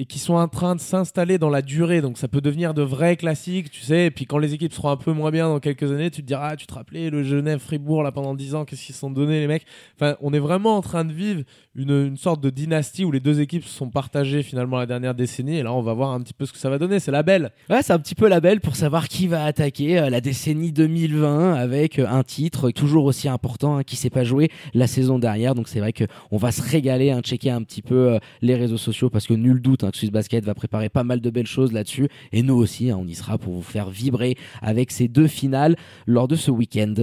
et 0.00 0.06
qui 0.06 0.18
sont 0.18 0.32
en 0.32 0.48
train 0.48 0.76
de 0.76 0.80
s'installer 0.80 1.36
dans 1.36 1.50
la 1.50 1.60
durée. 1.60 2.00
Donc 2.00 2.16
ça 2.16 2.26
peut 2.26 2.40
devenir 2.40 2.72
de 2.72 2.80
vrais 2.80 3.16
classiques, 3.16 3.70
tu 3.70 3.82
sais. 3.82 4.06
Et 4.06 4.10
puis 4.10 4.24
quand 4.24 4.38
les 4.38 4.54
équipes 4.54 4.72
seront 4.72 4.88
un 4.88 4.96
peu 4.96 5.12
moins 5.12 5.30
bien 5.30 5.46
dans 5.46 5.60
quelques 5.60 5.92
années, 5.92 6.10
tu 6.10 6.22
te 6.22 6.26
diras, 6.26 6.52
ah, 6.52 6.56
tu 6.56 6.66
te 6.66 6.72
rappelais 6.72 7.10
le 7.10 7.22
Genève-Fribourg 7.22 8.02
là 8.02 8.10
pendant 8.10 8.34
10 8.34 8.54
ans, 8.54 8.64
qu'est-ce 8.64 8.82
qu'ils 8.82 8.94
se 8.94 9.00
sont 9.02 9.10
donnés 9.10 9.40
les 9.40 9.46
mecs? 9.46 9.66
Enfin, 9.96 10.16
on 10.22 10.32
est 10.32 10.38
vraiment 10.38 10.78
en 10.78 10.80
train 10.80 11.04
de 11.04 11.12
vivre 11.12 11.42
une, 11.74 12.16
sorte 12.16 12.40
de 12.40 12.48
dynastie 12.48 13.04
où 13.04 13.12
les 13.12 13.20
deux 13.20 13.42
équipes 13.42 13.64
se 13.64 13.76
sont 13.76 13.90
partagées 13.90 14.42
finalement 14.42 14.78
la 14.78 14.86
dernière 14.86 15.14
décennie. 15.14 15.58
Et 15.58 15.62
là, 15.62 15.74
on 15.74 15.82
va 15.82 15.92
voir 15.92 16.12
un 16.12 16.20
petit 16.20 16.32
peu 16.32 16.46
ce 16.46 16.52
que 16.52 16.58
ça 16.58 16.70
va 16.70 16.78
donner. 16.78 16.98
C'est 16.98 17.10
la 17.10 17.22
belle. 17.22 17.50
Ouais, 17.68 17.82
c'est 17.82 17.92
un 17.92 17.98
petit 17.98 18.14
peu 18.14 18.26
la 18.26 18.40
belle 18.40 18.60
pour 18.60 18.76
savoir 18.76 19.06
qui 19.06 19.28
va 19.28 19.44
attaquer 19.44 19.98
euh, 19.98 20.08
la 20.08 20.22
décennie 20.22 20.72
2020 20.72 21.54
avec 21.54 21.98
euh, 21.98 22.06
un 22.08 22.22
titre 22.22 22.70
toujours 22.70 23.04
aussi 23.04 23.28
important 23.28 23.76
hein, 23.76 23.82
qui 23.82 23.96
s'est 23.96 24.08
pas 24.08 24.24
joué 24.24 24.50
la 24.72 24.86
saison 24.86 25.18
dernière. 25.18 25.54
Donc 25.54 25.68
c'est 25.68 25.80
vrai 25.80 25.92
qu'on 25.92 26.38
va 26.38 26.52
se 26.52 26.62
régaler, 26.62 27.10
hein, 27.10 27.20
checker 27.20 27.50
un 27.50 27.62
petit 27.62 27.82
peu 27.82 28.14
euh, 28.14 28.18
les 28.40 28.56
réseaux 28.56 28.78
sociaux 28.78 29.10
parce 29.10 29.26
que 29.26 29.34
nul 29.34 29.60
doute 29.60 29.84
hein, 29.84 29.89
Swiss 29.96 30.10
Basket 30.10 30.44
va 30.44 30.54
préparer 30.54 30.88
pas 30.88 31.04
mal 31.04 31.20
de 31.20 31.30
belles 31.30 31.46
choses 31.46 31.72
là-dessus. 31.72 32.08
Et 32.32 32.42
nous 32.42 32.54
aussi, 32.54 32.90
on 32.92 33.06
y 33.06 33.14
sera 33.14 33.38
pour 33.38 33.54
vous 33.54 33.62
faire 33.62 33.90
vibrer 33.90 34.36
avec 34.62 34.90
ces 34.90 35.08
deux 35.08 35.26
finales 35.26 35.76
lors 36.06 36.28
de 36.28 36.36
ce 36.36 36.50
week-end. 36.50 36.94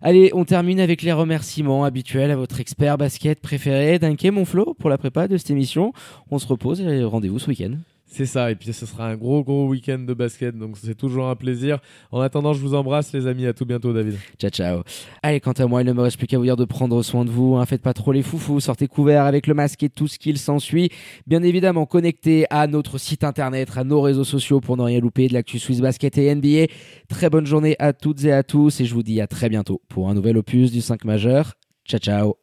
Allez, 0.00 0.30
on 0.34 0.44
termine 0.44 0.80
avec 0.80 1.02
les 1.02 1.12
remerciements 1.12 1.84
habituels 1.84 2.30
à 2.30 2.36
votre 2.36 2.60
expert 2.60 2.98
basket 2.98 3.40
préféré. 3.40 3.98
Dunké, 3.98 4.30
mon 4.30 4.44
Flo, 4.44 4.74
pour 4.78 4.90
la 4.90 4.98
prépa 4.98 5.28
de 5.28 5.36
cette 5.36 5.50
émission. 5.50 5.92
On 6.30 6.38
se 6.38 6.46
repose 6.46 6.80
et 6.80 7.04
rendez-vous 7.04 7.38
ce 7.38 7.48
week-end. 7.48 7.76
C'est 8.14 8.26
ça, 8.26 8.50
et 8.50 8.56
puis 8.56 8.74
ce 8.74 8.84
sera 8.84 9.08
un 9.08 9.16
gros 9.16 9.42
gros 9.42 9.66
week-end 9.66 9.98
de 9.98 10.12
basket, 10.12 10.54
donc 10.54 10.76
c'est 10.76 10.94
toujours 10.94 11.28
un 11.28 11.34
plaisir. 11.34 11.78
En 12.10 12.20
attendant, 12.20 12.52
je 12.52 12.60
vous 12.60 12.74
embrasse 12.74 13.10
les 13.14 13.26
amis, 13.26 13.46
à 13.46 13.54
tout 13.54 13.64
bientôt 13.64 13.94
David. 13.94 14.16
Ciao 14.38 14.50
ciao. 14.50 14.82
Allez, 15.22 15.40
quant 15.40 15.52
à 15.52 15.64
moi, 15.66 15.80
il 15.80 15.86
ne 15.86 15.94
me 15.94 16.02
reste 16.02 16.18
plus 16.18 16.26
qu'à 16.26 16.36
vous 16.36 16.44
dire 16.44 16.56
de 16.56 16.66
prendre 16.66 17.02
soin 17.02 17.24
de 17.24 17.30
vous, 17.30 17.56
hein. 17.56 17.64
faites 17.64 17.80
pas 17.80 17.94
trop 17.94 18.12
les 18.12 18.22
foufous, 18.22 18.60
sortez 18.60 18.86
couverts 18.86 19.24
avec 19.24 19.46
le 19.46 19.54
masque 19.54 19.82
et 19.82 19.88
tout 19.88 20.08
ce 20.08 20.18
qu'il 20.18 20.36
s'ensuit. 20.36 20.90
Bien 21.26 21.42
évidemment, 21.42 21.86
connectez 21.86 22.44
à 22.50 22.66
notre 22.66 22.98
site 22.98 23.24
internet, 23.24 23.70
à 23.76 23.84
nos 23.84 24.02
réseaux 24.02 24.24
sociaux 24.24 24.60
pour 24.60 24.76
ne 24.76 24.82
rien 24.82 25.00
louper 25.00 25.28
de 25.28 25.32
l'actu 25.32 25.58
Swiss 25.58 25.80
Basket 25.80 26.18
et 26.18 26.34
NBA. 26.34 26.66
Très 27.08 27.30
bonne 27.30 27.46
journée 27.46 27.76
à 27.78 27.94
toutes 27.94 28.24
et 28.24 28.32
à 28.32 28.42
tous, 28.42 28.78
et 28.82 28.84
je 28.84 28.92
vous 28.92 29.02
dis 29.02 29.22
à 29.22 29.26
très 29.26 29.48
bientôt 29.48 29.80
pour 29.88 30.10
un 30.10 30.14
nouvel 30.14 30.36
opus 30.36 30.70
du 30.70 30.82
5 30.82 31.06
majeur. 31.06 31.54
Ciao 31.88 31.98
ciao. 31.98 32.41